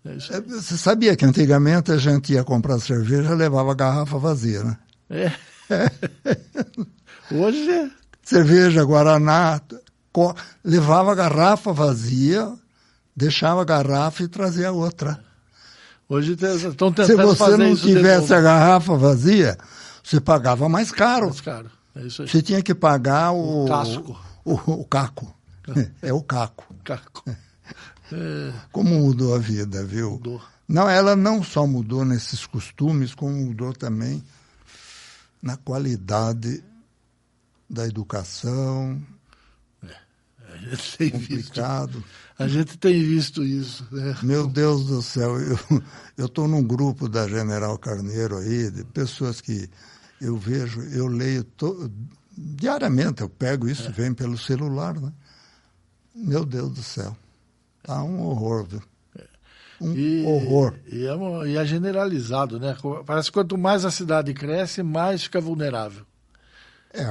É 0.04 0.10
é, 0.10 0.40
você 0.42 0.76
sabia 0.76 1.16
que 1.16 1.24
antigamente 1.24 1.90
a 1.90 1.96
gente 1.96 2.34
ia 2.34 2.44
comprar 2.44 2.78
cerveja 2.78 3.32
e 3.32 3.34
levava 3.34 3.72
a 3.72 3.74
garrafa 3.74 4.18
vazia, 4.18 4.62
né? 4.64 4.78
É. 5.08 5.32
Hoje 7.34 7.70
é. 7.70 7.90
Cerveja, 8.22 8.84
Guaraná, 8.84 9.58
levava 10.62 11.12
a 11.12 11.14
garrafa 11.14 11.72
vazia, 11.72 12.52
deixava 13.16 13.62
a 13.62 13.64
garrafa 13.64 14.24
e 14.24 14.28
trazia 14.28 14.72
outra. 14.72 15.24
Hoje 16.06 16.32
estão 16.34 16.92
tentando 16.92 17.06
Se 17.06 17.16
você 17.16 17.56
não 17.56 17.74
tivesse 17.74 18.34
a 18.34 18.40
garrafa 18.42 18.94
vazia, 18.94 19.56
você 20.06 20.20
pagava 20.20 20.68
mais 20.68 20.92
caro. 20.92 21.26
Mais 21.26 21.40
caro. 21.40 21.68
É 21.96 22.02
isso 22.02 22.22
aí. 22.22 22.28
Você 22.28 22.40
tinha 22.40 22.62
que 22.62 22.72
pagar 22.72 23.32
o. 23.32 23.64
O 23.64 23.68
casco. 23.68 24.20
O, 24.44 24.52
o, 24.52 24.84
caco. 24.84 25.36
É 26.00 26.12
o 26.12 26.22
caco. 26.22 26.72
Caco. 26.84 27.24
É. 28.12 28.52
Como 28.70 29.00
mudou 29.00 29.34
a 29.34 29.38
vida, 29.40 29.84
viu? 29.84 30.12
Mudou. 30.12 30.40
Não, 30.68 30.88
ela 30.88 31.16
não 31.16 31.42
só 31.42 31.66
mudou 31.66 32.04
nesses 32.04 32.46
costumes, 32.46 33.16
como 33.16 33.32
mudou 33.32 33.72
também 33.72 34.22
na 35.42 35.56
qualidade 35.56 36.62
da 37.68 37.84
educação. 37.84 39.02
É, 39.82 39.96
a 40.52 40.56
gente 40.58 40.98
tem 40.98 41.10
complicado. 41.10 41.94
Visto, 41.94 42.08
a 42.38 42.46
gente 42.46 42.78
tem 42.78 43.02
visto 43.02 43.42
isso. 43.42 43.84
Né? 43.90 44.16
Meu 44.22 44.46
Deus 44.46 44.86
do 44.86 45.02
céu, 45.02 45.36
eu 46.16 46.26
estou 46.26 46.46
num 46.46 46.62
grupo 46.62 47.08
da 47.08 47.26
General 47.26 47.76
Carneiro 47.76 48.36
aí, 48.36 48.70
de 48.70 48.84
pessoas 48.84 49.40
que 49.40 49.68
eu 50.20 50.36
vejo, 50.36 50.80
eu 50.82 51.06
leio 51.06 51.44
to, 51.44 51.90
diariamente, 52.36 53.22
eu 53.22 53.28
pego 53.28 53.68
isso, 53.68 53.88
é. 53.88 53.90
vem 53.90 54.12
pelo 54.14 54.36
celular, 54.36 54.98
né? 54.98 55.12
Meu 56.14 56.44
Deus 56.44 56.72
do 56.72 56.82
céu, 56.82 57.16
tá 57.82 58.02
um 58.02 58.22
horror, 58.22 58.64
viu? 58.64 58.82
É. 59.18 59.24
Um 59.80 59.92
e, 59.92 60.24
horror. 60.24 60.74
E 60.86 61.06
é, 61.06 61.48
e 61.48 61.56
é 61.56 61.66
generalizado, 61.66 62.58
né? 62.58 62.76
Parece 63.04 63.28
que 63.28 63.34
quanto 63.34 63.58
mais 63.58 63.84
a 63.84 63.90
cidade 63.90 64.32
cresce, 64.32 64.82
mais 64.82 65.24
fica 65.24 65.40
vulnerável. 65.40 66.06
É, 66.94 67.04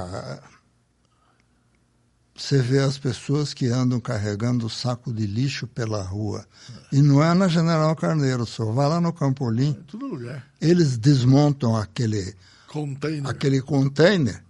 você 2.35 2.61
vê 2.61 2.79
as 2.79 2.97
pessoas 2.97 3.53
que 3.53 3.67
andam 3.67 3.97
carregando 3.97 4.69
saco 4.69 5.13
de 5.13 5.25
lixo 5.25 5.65
pela 5.67 6.03
rua. 6.03 6.45
E 6.91 7.01
não 7.01 7.23
é 7.23 7.33
na 7.33 7.47
General 7.47 7.95
Carneiro, 7.95 8.45
só 8.45 8.65
vai 8.73 8.89
lá 8.89 8.99
no 8.99 9.13
Campolim. 9.13 9.71
É 9.79 9.83
todo 9.89 10.05
lugar. 10.05 10.45
Eles 10.59 10.97
desmontam 10.97 11.77
aquele 11.77 12.35
container. 12.75 13.29
Aquele 13.29 13.61
container. 13.61 14.43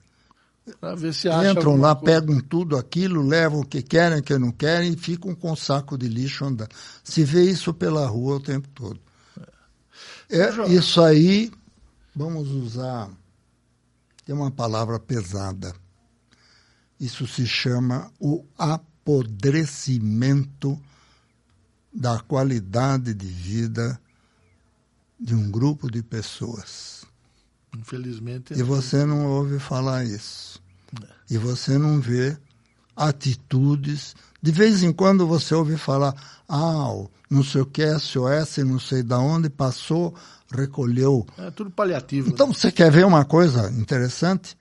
Entram 1.52 1.78
lá, 1.78 1.96
coisa. 1.96 2.22
pegam 2.22 2.42
tudo 2.42 2.76
aquilo, 2.76 3.22
levam 3.22 3.60
o 3.60 3.66
que 3.66 3.84
querem, 3.84 4.18
o 4.18 4.24
que 4.24 4.36
não 4.40 4.52
querem 4.52 4.94
e 4.94 4.98
ficam 4.98 5.36
com 5.36 5.52
o 5.52 5.56
saco 5.56 5.96
de 5.96 6.08
lixo 6.08 6.44
andando. 6.44 6.72
Se 7.04 7.24
vê 7.24 7.44
isso 7.44 7.72
pela 7.72 8.08
rua 8.08 8.38
o 8.38 8.40
tempo 8.40 8.68
todo. 8.70 9.00
É, 10.28 10.50
isso 10.74 11.00
aí, 11.02 11.52
vamos 12.16 12.50
usar, 12.50 13.12
tem 14.26 14.34
uma 14.34 14.50
palavra 14.50 15.00
pesada. 15.00 15.72
Isso 17.00 17.28
se 17.28 17.46
chama 17.46 18.12
o 18.20 18.44
apodrecimento 18.58 20.82
da 21.94 22.20
qualidade 22.20 23.14
de 23.14 23.28
vida 23.28 24.02
de 25.20 25.36
um 25.36 25.52
grupo 25.52 25.92
de 25.92 26.02
pessoas. 26.02 27.05
Infelizmente. 27.78 28.54
E 28.54 28.64
você 28.64 29.06
não 29.06 29.26
ouve 29.26 29.60
falar 29.60 30.04
isso. 30.04 30.62
E 31.30 31.38
você 31.38 31.78
não 31.78 32.00
vê 32.00 32.38
atitudes. 32.96 34.16
De 34.42 34.52
vez 34.52 34.84
em 34.84 34.94
quando 34.94 35.28
você 35.28 35.54
ouve 35.54 35.78
falar, 35.78 36.16
ah, 36.48 36.94
não 37.30 37.44
sei 37.44 37.62
o 37.62 37.66
que, 37.66 37.84
SOS, 38.00 38.58
não 38.60 38.80
sei 38.80 39.04
da 39.04 39.20
onde, 39.20 39.50
passou, 39.50 40.14
recolheu. 40.52 41.26
É 41.38 41.52
tudo 41.52 41.70
paliativo. 41.70 42.30
Então, 42.30 42.48
né? 42.48 42.54
você 42.54 42.72
quer 42.72 42.92
ver 42.92 43.06
uma 43.06 43.26
coisa 43.26 43.70
interessante? 43.72 44.56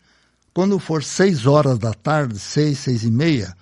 Quando 0.52 0.78
for 0.78 1.02
seis 1.02 1.46
horas 1.46 1.78
da 1.78 1.92
tarde, 1.92 2.38
seis, 2.38 2.78
seis 2.78 3.04
e 3.04 3.10
meia, 3.10 3.54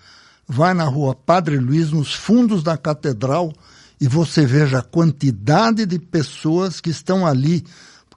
vai 0.46 0.74
na 0.74 0.84
rua 0.84 1.14
Padre 1.14 1.58
Luiz, 1.58 1.90
nos 1.90 2.14
fundos 2.14 2.62
da 2.62 2.76
catedral, 2.76 3.52
e 4.00 4.06
você 4.06 4.44
veja 4.44 4.78
a 4.78 4.82
quantidade 4.82 5.86
de 5.86 5.98
pessoas 5.98 6.80
que 6.80 6.90
estão 6.90 7.26
ali 7.26 7.64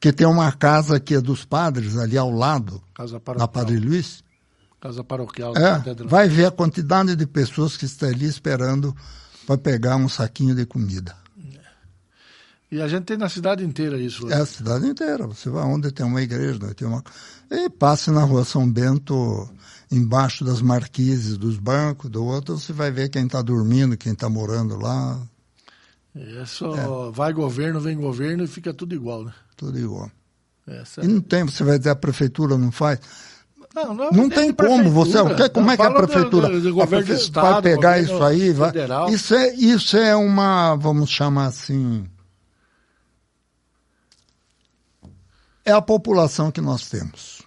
porque 0.06 0.14
tem 0.14 0.28
uma 0.28 0.52
casa 0.52 1.00
que 1.00 1.16
é 1.16 1.22
dos 1.22 1.46
padres 1.46 1.98
ali 1.98 2.16
ao 2.16 2.30
lado, 2.30 2.80
casa 2.94 3.20
na 3.36 3.48
Padre 3.48 3.80
Luiz. 3.80 4.24
Casa 4.80 5.04
paroquial. 5.04 5.56
É, 5.58 5.82
vai 6.06 6.30
ver 6.30 6.46
a 6.46 6.52
quantidade 6.52 7.16
de 7.16 7.26
pessoas 7.26 7.76
que 7.76 7.86
estão 7.86 8.10
ali 8.10 8.28
esperando 8.28 8.96
para 9.48 9.58
pegar 9.58 9.96
um 9.96 10.08
saquinho 10.08 10.54
de 10.54 10.64
comida. 10.64 11.16
E 12.72 12.80
a 12.80 12.88
gente 12.88 13.06
tem 13.06 13.18
na 13.18 13.30
cidade 13.30 13.66
inteira 13.66 13.98
isso. 13.98 14.30
É 14.30 14.36
a 14.36 14.46
cidade 14.46 14.86
inteira. 14.86 15.26
Você 15.26 15.50
vai 15.50 15.64
onde 15.64 15.92
tem 15.92 16.06
uma 16.06 16.22
igreja, 16.22 16.60
tem 16.76 16.88
uma... 16.88 17.04
e 17.50 17.68
passe 17.68 18.12
na 18.12 18.24
rua 18.24 18.46
São 18.46 18.70
Bento, 18.70 19.50
embaixo 19.92 20.46
das 20.46 20.62
marquises 20.62 21.36
dos 21.36 21.58
bancos, 21.58 22.12
do 22.12 22.24
outro, 22.24 22.60
você 22.60 22.74
vai 22.74 22.92
ver 22.92 23.10
quem 23.10 23.26
está 23.26 23.42
dormindo, 23.42 23.98
quem 23.98 24.14
está 24.14 24.30
morando 24.30 24.78
lá. 24.78 25.20
É 26.16 26.46
só 26.46 27.08
é. 27.08 27.12
vai 27.12 27.34
governo, 27.34 27.80
vem 27.80 27.98
governo 27.98 28.44
e 28.44 28.48
fica 28.48 28.72
tudo 28.72 28.94
igual, 28.94 29.26
né? 29.26 29.34
Tudo 29.56 29.80
igual. 29.80 30.12
Essa... 30.68 31.04
E 31.04 31.08
não 31.08 31.22
tem, 31.22 31.44
você 31.44 31.64
vai 31.64 31.78
dizer 31.78 31.92
a 31.92 31.96
prefeitura 31.96 32.58
não 32.58 32.72
faz. 32.72 33.00
Não, 33.76 33.94
não, 33.94 34.10
não 34.10 34.30
tem 34.30 34.54
como 34.54 34.90
você. 34.90 35.18
como 35.50 35.70
é 35.70 35.76
que 35.76 35.84
a 35.84 35.92
prefeitura 35.92 36.48
do, 36.48 36.62
do, 36.62 36.70
do 36.70 36.74
governo 36.74 37.12
a, 37.12 37.16
Estado, 37.16 37.52
vai 37.52 37.62
pegar 37.62 38.00
isso 38.00 38.24
aí? 38.24 38.54
Vai, 38.54 38.72
isso, 39.12 39.36
é, 39.36 39.54
isso 39.54 39.98
é 39.98 40.16
uma, 40.16 40.76
vamos 40.76 41.10
chamar 41.10 41.48
assim. 41.48 42.10
É 45.66 45.74
a 45.74 45.82
população 45.82 46.52
que 46.52 46.62
nós 46.62 46.88
temos. 46.88 47.42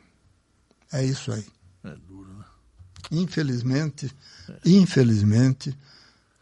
É 0.93 1.03
isso 1.03 1.33
aí. 1.33 1.47
É 1.85 1.95
duro, 2.07 2.31
né? 2.35 2.45
Infelizmente, 3.11 4.15
é. 4.51 4.55
infelizmente, 4.67 5.75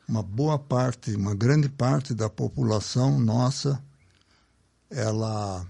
uma 0.09 0.23
boa 0.23 0.59
parte, 0.59 1.15
uma 1.15 1.35
grande 1.35 1.69
parte 1.69 2.13
da 2.13 2.29
população 2.29 3.21
nossa 3.21 3.81
ela 4.91 5.67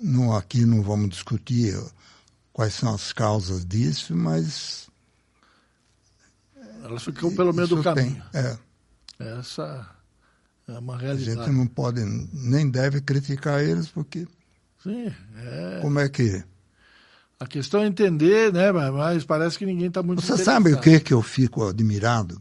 não, 0.00 0.36
aqui 0.36 0.64
não 0.64 0.82
vamos 0.82 1.10
discutir 1.10 1.74
quais 2.52 2.74
são 2.74 2.94
as 2.94 3.12
causas 3.12 3.64
disso, 3.64 4.14
mas 4.16 4.88
elas 6.82 7.04
ficam 7.04 7.34
pelo 7.34 7.52
meio 7.52 7.68
do 7.68 7.82
caminho. 7.82 8.22
Tem, 8.32 8.40
é. 8.40 8.58
Essa 9.38 9.88
é 10.66 10.78
uma 10.78 10.96
realidade. 10.96 11.38
A 11.38 11.44
gente 11.44 11.56
não 11.56 11.66
pode 11.66 12.04
nem 12.32 12.70
deve 12.70 13.00
criticar 13.00 13.62
eles 13.62 13.88
porque 13.88 14.26
Sim, 14.82 15.12
é. 15.36 15.78
Como 15.82 15.98
é 15.98 16.08
que 16.08 16.42
A 17.40 17.46
questão 17.46 17.82
é 17.82 17.86
entender, 17.86 18.52
né? 18.52 18.70
Mas 18.70 19.24
parece 19.24 19.58
que 19.58 19.66
ninguém 19.66 19.88
está 19.88 20.02
muito 20.02 20.22
Você 20.22 20.42
sabe 20.42 20.72
o 20.72 20.80
que, 20.80 21.00
que 21.00 21.12
eu 21.12 21.22
fico 21.22 21.66
admirado? 21.66 22.40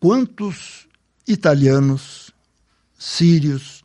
Quantos 0.00 0.88
italianos, 1.26 2.27
sírios, 2.98 3.84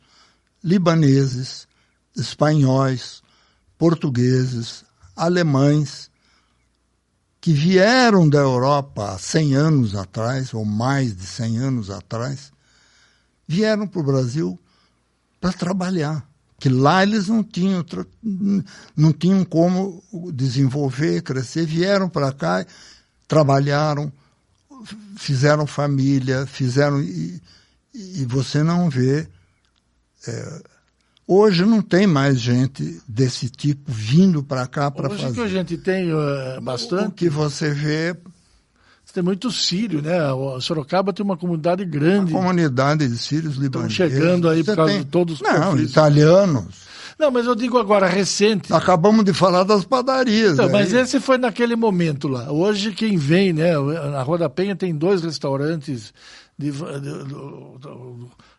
libaneses, 0.62 1.68
espanhóis, 2.16 3.22
portugueses, 3.78 4.84
alemães, 5.14 6.10
que 7.40 7.52
vieram 7.52 8.28
da 8.28 8.38
Europa 8.38 9.12
há 9.12 9.18
100 9.18 9.54
anos 9.54 9.94
atrás, 9.94 10.54
ou 10.54 10.64
mais 10.64 11.14
de 11.14 11.26
100 11.26 11.58
anos 11.58 11.90
atrás, 11.90 12.50
vieram 13.46 13.86
para 13.86 14.00
o 14.00 14.04
Brasil 14.04 14.58
para 15.40 15.52
trabalhar. 15.52 16.26
Que 16.58 16.70
lá 16.70 17.02
eles 17.02 17.28
não 17.28 17.44
tinham, 17.44 17.84
não 18.96 19.12
tinham 19.12 19.44
como 19.44 20.02
desenvolver, 20.32 21.20
crescer, 21.20 21.66
vieram 21.66 22.08
para 22.08 22.32
cá, 22.32 22.64
trabalharam, 23.28 24.10
fizeram 25.16 25.66
família, 25.66 26.46
fizeram. 26.46 27.04
E, 27.94 28.24
você 28.24 28.62
não 28.62 28.90
vê. 28.90 29.26
É, 30.26 30.62
hoje 31.26 31.64
não 31.64 31.80
tem 31.80 32.06
mais 32.06 32.40
gente 32.40 33.00
desse 33.06 33.48
tipo 33.48 33.92
vindo 33.92 34.42
para 34.42 34.66
cá 34.66 34.90
para 34.90 35.08
fazer. 35.10 35.26
Hoje 35.26 35.34
que 35.34 35.40
a 35.40 35.48
gente 35.48 35.78
tem 35.78 36.12
uh, 36.12 36.60
bastante. 36.60 37.08
O 37.08 37.12
que 37.12 37.28
você 37.28 37.70
vê. 37.70 38.16
Tem 39.12 39.22
muito 39.22 39.48
sírio, 39.52 40.02
né? 40.02 40.32
O 40.32 40.60
Sorocaba 40.60 41.12
tem 41.12 41.24
uma 41.24 41.36
comunidade 41.36 41.84
grande. 41.84 42.32
Uma 42.32 42.40
comunidade 42.40 43.06
de 43.06 43.16
sírios 43.16 43.54
libaneses. 43.54 43.92
Estão 43.92 44.08
chegando 44.08 44.48
aí 44.48 44.64
por 44.64 44.74
causa 44.74 44.92
tem... 44.92 45.02
de 45.02 45.06
todos 45.06 45.34
os 45.36 45.40
Não, 45.40 45.66
conflitos. 45.66 45.92
italianos. 45.92 46.64
Não, 47.16 47.30
mas 47.30 47.46
eu 47.46 47.54
digo 47.54 47.78
agora, 47.78 48.08
recente. 48.08 48.72
Acabamos 48.72 49.24
de 49.24 49.32
falar 49.32 49.62
das 49.62 49.84
padarias. 49.84 50.54
Então, 50.54 50.68
mas 50.68 50.92
esse 50.92 51.20
foi 51.20 51.38
naquele 51.38 51.76
momento 51.76 52.26
lá. 52.26 52.50
Hoje 52.50 52.90
quem 52.90 53.16
vem, 53.16 53.52
né? 53.52 53.72
Na 54.10 54.22
Rua 54.22 54.38
da 54.38 54.50
Penha 54.50 54.74
tem 54.74 54.92
dois 54.92 55.22
restaurantes 55.22 56.12
de, 56.56 56.70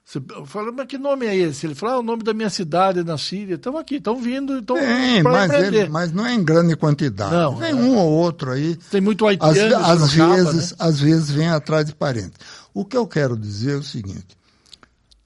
você 0.03 0.21
fala, 0.45 0.71
mas 0.71 0.86
que 0.86 0.97
nome 0.97 1.25
é 1.25 1.36
esse? 1.36 1.65
Ele 1.65 1.73
falou, 1.73 1.95
ah, 1.95 1.99
o 1.99 2.03
nome 2.03 2.23
da 2.23 2.34
minha 2.34 2.49
cidade 2.49 3.03
na 3.03 3.17
Síria. 3.17 3.55
Estão 3.55 3.77
aqui, 3.77 3.95
estão 3.95 4.21
vindo, 4.21 4.60
estão 4.60 4.75
mas, 5.23 5.51
ele, 5.51 5.89
mas 5.89 6.12
não 6.12 6.25
é 6.25 6.34
em 6.34 6.43
grande 6.43 6.75
quantidade. 6.75 7.34
Não, 7.34 7.55
Vem 7.55 7.71
é. 7.71 7.75
um 7.75 7.97
ou 7.97 8.12
outro 8.12 8.51
aí. 8.51 8.75
Tem 8.91 9.01
muito 9.01 9.25
haitiano. 9.25 9.77
Às, 9.77 10.03
às 10.03 10.12
vezes, 10.13 10.71
né? 10.71 10.77
às 10.79 10.99
vezes 10.99 11.31
vem 11.31 11.47
atrás 11.47 11.86
de 11.86 11.95
parentes. 11.95 12.34
O 12.73 12.86
que 12.86 12.97
eu 12.97 13.08
quero 13.08 13.38
dizer 13.38 13.75
é 13.75 13.77
o 13.77 13.84
seguinte. 13.84 14.38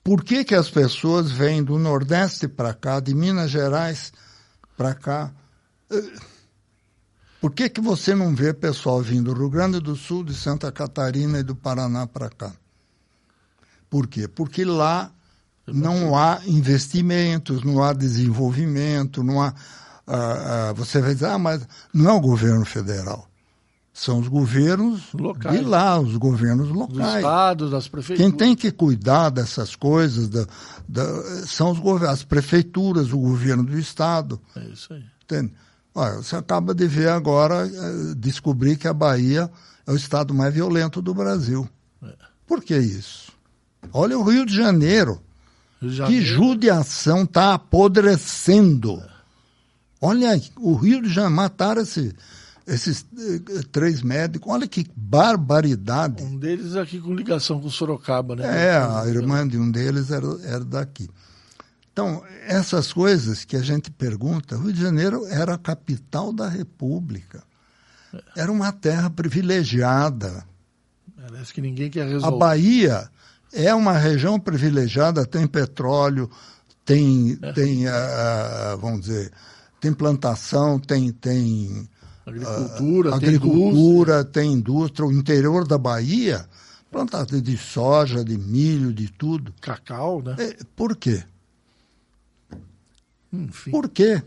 Por 0.03 0.23
que, 0.23 0.43
que 0.43 0.55
as 0.55 0.69
pessoas 0.69 1.32
vêm 1.32 1.63
do 1.63 1.77
Nordeste 1.77 2.47
para 2.47 2.73
cá, 2.73 2.99
de 2.99 3.13
Minas 3.13 3.51
Gerais 3.51 4.13
para 4.77 4.93
cá? 4.93 5.32
Por 7.41 7.52
que, 7.54 7.69
que 7.69 7.80
você 7.80 8.13
não 8.13 8.36
vê 8.36 8.54
pessoal 8.54 9.02
vindo 9.02 9.34
do 9.34 9.39
Rio 9.39 9.49
Grande 9.49 9.80
do 9.80 9.95
Sul, 9.95 10.23
de 10.23 10.34
Santa 10.34 10.71
Catarina 10.71 11.39
e 11.39 11.43
do 11.43 11.56
Paraná 11.56 12.06
para 12.06 12.30
cá? 12.30 12.52
Por 13.89 14.08
quê? 14.08 14.28
Porque 14.28 14.65
lá 14.65 15.12
não 15.65 16.17
há 16.17 16.41
investimentos, 16.45 17.63
não 17.63 17.82
há 17.82 17.93
desenvolvimento, 17.93 19.23
não 19.23 19.41
há. 19.41 19.54
Uh, 20.08 20.71
uh, 20.71 20.75
você 20.75 20.99
vai 21.02 21.13
dizer, 21.13 21.28
ah, 21.28 21.38
mas 21.38 21.65
não 21.93 22.10
é 22.10 22.13
o 22.13 22.19
governo 22.19 22.65
federal. 22.65 23.28
São 23.93 24.19
os 24.19 24.28
governos 24.28 25.12
locais. 25.13 25.60
de 25.60 25.65
lá, 25.65 25.99
os 25.99 26.15
governos 26.15 26.69
locais. 26.69 26.97
Dos 26.97 27.15
estados, 27.15 27.71
das 27.71 27.88
prefeituras. 27.88 28.32
Quem 28.32 28.38
tem 28.38 28.56
que 28.56 28.71
cuidar 28.71 29.30
dessas 29.30 29.75
coisas 29.75 30.30
da, 30.30 30.45
da, 30.88 31.06
são 31.45 31.71
os 31.71 32.04
as 32.04 32.23
prefeituras, 32.23 33.12
o 33.12 33.17
governo 33.17 33.63
do 33.63 33.78
estado. 33.78 34.39
É 34.56 34.65
isso 34.65 34.93
aí. 34.93 35.04
Entende? 35.23 35.54
Olha, 35.99 36.15
você 36.15 36.38
acaba 36.38 36.73
de 36.73 36.88
ver 36.88 37.09
agora, 37.09 37.67
eh, 37.67 38.13
descobrir 38.15 38.77
que 38.77 38.88
a 38.88 38.93
Bahia 38.93 39.51
é 39.85 39.91
o 39.91 39.97
estado 39.97 40.33
mais 40.33 40.53
violento 40.53 41.01
do 41.01 41.13
Brasil. 41.13 41.67
É. 42.01 42.15
Por 42.47 42.63
que 42.63 42.77
isso? 42.77 43.33
Olha 43.91 44.17
o 44.17 44.23
Rio 44.23 44.45
de 44.45 44.55
Janeiro. 44.55 45.19
Rio 45.81 45.91
de 45.91 45.97
Janeiro. 45.97 46.23
Que 46.23 46.25
judiação 46.25 47.23
está 47.23 47.53
apodrecendo. 47.53 49.03
Olha, 49.99 50.41
o 50.55 50.73
Rio 50.73 51.01
de 51.01 51.09
Janeiro 51.09 51.35
mataram 51.35 51.81
esse, 51.81 52.15
esses 52.65 53.05
eh, 53.17 53.63
três 53.69 54.01
médicos. 54.01 54.49
Olha 54.49 54.69
que 54.69 54.88
barbaridade. 54.95 56.23
Um 56.23 56.38
deles 56.38 56.77
aqui 56.77 57.01
com 57.01 57.13
ligação 57.13 57.59
com 57.59 57.69
Sorocaba, 57.69 58.38
né? 58.38 58.67
É, 58.67 58.77
a 58.77 59.03
irmã 59.05 59.45
de 59.45 59.57
um 59.57 59.69
deles 59.69 60.12
era, 60.12 60.27
era 60.45 60.63
daqui. 60.63 61.09
Então, 61.99 62.23
essas 62.47 62.93
coisas 62.93 63.43
que 63.43 63.57
a 63.57 63.62
gente 63.62 63.91
pergunta, 63.91 64.55
Rio 64.55 64.71
de 64.71 64.81
Janeiro 64.81 65.27
era 65.27 65.55
a 65.55 65.57
capital 65.57 66.31
da 66.31 66.47
República. 66.47 67.43
Era 68.38 68.49
uma 68.49 68.71
terra 68.71 69.09
privilegiada. 69.09 70.45
Parece 71.21 71.53
que 71.53 71.59
ninguém 71.59 71.89
quer 71.89 72.07
resolver. 72.07 72.33
A 72.33 72.39
Bahia 72.39 73.09
é 73.51 73.75
uma 73.75 73.97
região 73.97 74.39
privilegiada, 74.39 75.25
tem 75.25 75.45
petróleo, 75.45 76.29
tem, 76.85 77.38
é. 77.41 77.51
tem 77.51 77.85
uh, 77.85 78.77
vamos 78.79 79.01
dizer, 79.01 79.33
tem 79.81 79.91
plantação, 79.91 80.79
tem, 80.79 81.12
tem 81.12 81.85
agricultura, 82.25 83.09
uh, 83.09 83.13
agricultura 83.13 84.23
tem, 84.23 84.23
indústria. 84.23 84.23
tem 84.23 84.53
indústria. 84.53 85.05
O 85.05 85.12
interior 85.12 85.67
da 85.67 85.77
Bahia, 85.77 86.45
plantado 86.89 87.41
de 87.41 87.57
soja, 87.57 88.23
de 88.23 88.38
milho, 88.38 88.93
de 88.93 89.12
tudo. 89.12 89.53
Cacau, 89.59 90.23
né? 90.23 90.38
É, 90.39 90.57
por 90.77 90.95
quê? 90.95 91.25
Enfim. 93.31 93.71
Por 93.71 93.89
quê? 93.89 94.21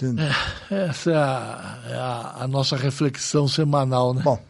É, 0.00 0.88
essa 0.88 1.10
é, 1.10 1.16
a, 1.16 1.78
é 1.88 1.94
a, 1.94 2.34
a, 2.42 2.48
nossa 2.48 2.76
reflexão 2.76 3.48
semanal, 3.48 4.14
né? 4.14 4.22
Bom, 4.22 4.40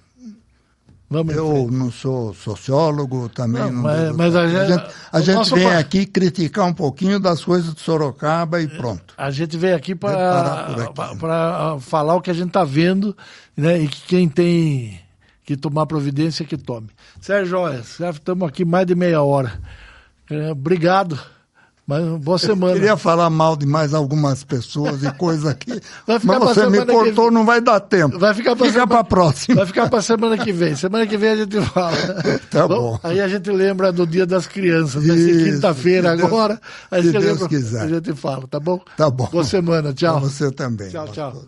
Vamos 1.10 1.34
eu 1.34 1.70
não 1.70 1.90
sou 1.90 2.34
sociólogo, 2.34 3.30
também 3.30 3.62
não. 3.62 3.72
não 3.72 3.82
mas, 3.82 4.14
mas 4.14 4.36
a, 4.36 4.46
gente, 4.46 4.84
a 5.10 5.20
gente 5.22 5.54
vem 5.54 5.74
aqui 5.74 6.04
criticar 6.04 6.66
um 6.66 6.74
pouquinho 6.74 7.18
das 7.18 7.42
coisas 7.42 7.74
de 7.74 7.80
Sorocaba 7.80 8.60
e 8.60 8.68
pronto. 8.68 9.14
A 9.16 9.30
gente 9.30 9.56
vem 9.56 9.72
aqui 9.72 9.94
para 9.94 11.78
falar 11.80 12.14
o 12.14 12.20
que 12.20 12.30
a 12.30 12.34
gente 12.34 12.48
está 12.48 12.62
vendo 12.62 13.16
né, 13.56 13.80
e 13.80 13.88
que 13.88 14.02
quem 14.02 14.28
tem 14.28 15.00
que 15.46 15.56
tomar 15.56 15.86
providência 15.86 16.44
que 16.44 16.58
tome. 16.58 16.88
Sérgio, 17.22 17.66
estamos 17.80 18.46
aqui 18.46 18.66
mais 18.66 18.86
de 18.86 18.94
meia 18.94 19.22
hora. 19.22 19.58
É, 20.30 20.50
obrigado. 20.52 21.18
Mas 21.88 22.04
boa 22.20 22.38
semana. 22.38 22.72
Eu 22.72 22.76
queria 22.76 22.96
falar 22.98 23.30
mal 23.30 23.56
de 23.56 23.64
mais 23.64 23.94
algumas 23.94 24.44
pessoas 24.44 25.02
e 25.02 25.10
coisa 25.12 25.52
aqui, 25.52 25.80
mas 26.06 26.22
você 26.22 26.68
me 26.68 26.84
cortou, 26.84 27.28
que... 27.28 27.34
não 27.34 27.46
vai 27.46 27.62
dar 27.62 27.80
tempo. 27.80 28.18
Vai 28.18 28.34
ficar 28.34 28.54
para 28.54 28.66
Fica 28.66 28.80
semana... 28.80 29.04
próxima. 29.04 29.56
Vai 29.56 29.66
ficar 29.66 29.88
para 29.88 30.02
semana 30.02 30.36
que 30.36 30.52
vem. 30.52 30.76
Semana 30.76 31.06
que 31.06 31.16
vem 31.16 31.30
a 31.30 31.36
gente 31.36 31.58
fala. 31.62 31.96
Tá 32.50 32.68
bom. 32.68 32.92
bom. 32.92 33.00
Aí 33.02 33.20
a 33.20 33.28
gente 33.28 33.50
lembra 33.50 33.90
do 33.90 34.06
Dia 34.06 34.26
das 34.26 34.46
Crianças. 34.46 35.06
Vai 35.06 35.16
ser 35.16 35.50
quinta-feira 35.50 36.12
agora. 36.12 36.60
Aí 36.90 37.02
se 37.02 37.12
Deus 37.12 37.24
lembra, 37.24 37.48
quiser. 37.48 37.82
A 37.82 37.88
gente 37.88 38.12
fala, 38.12 38.46
tá 38.46 38.60
bom? 38.60 38.80
Tá 38.96 39.08
bom. 39.08 39.28
Boa 39.30 39.44
semana. 39.44 39.92
Tchau. 39.94 40.20
Pra 40.20 40.28
você 40.28 40.50
também. 40.50 40.90
Tchau, 40.90 41.08
tchau. 41.08 41.42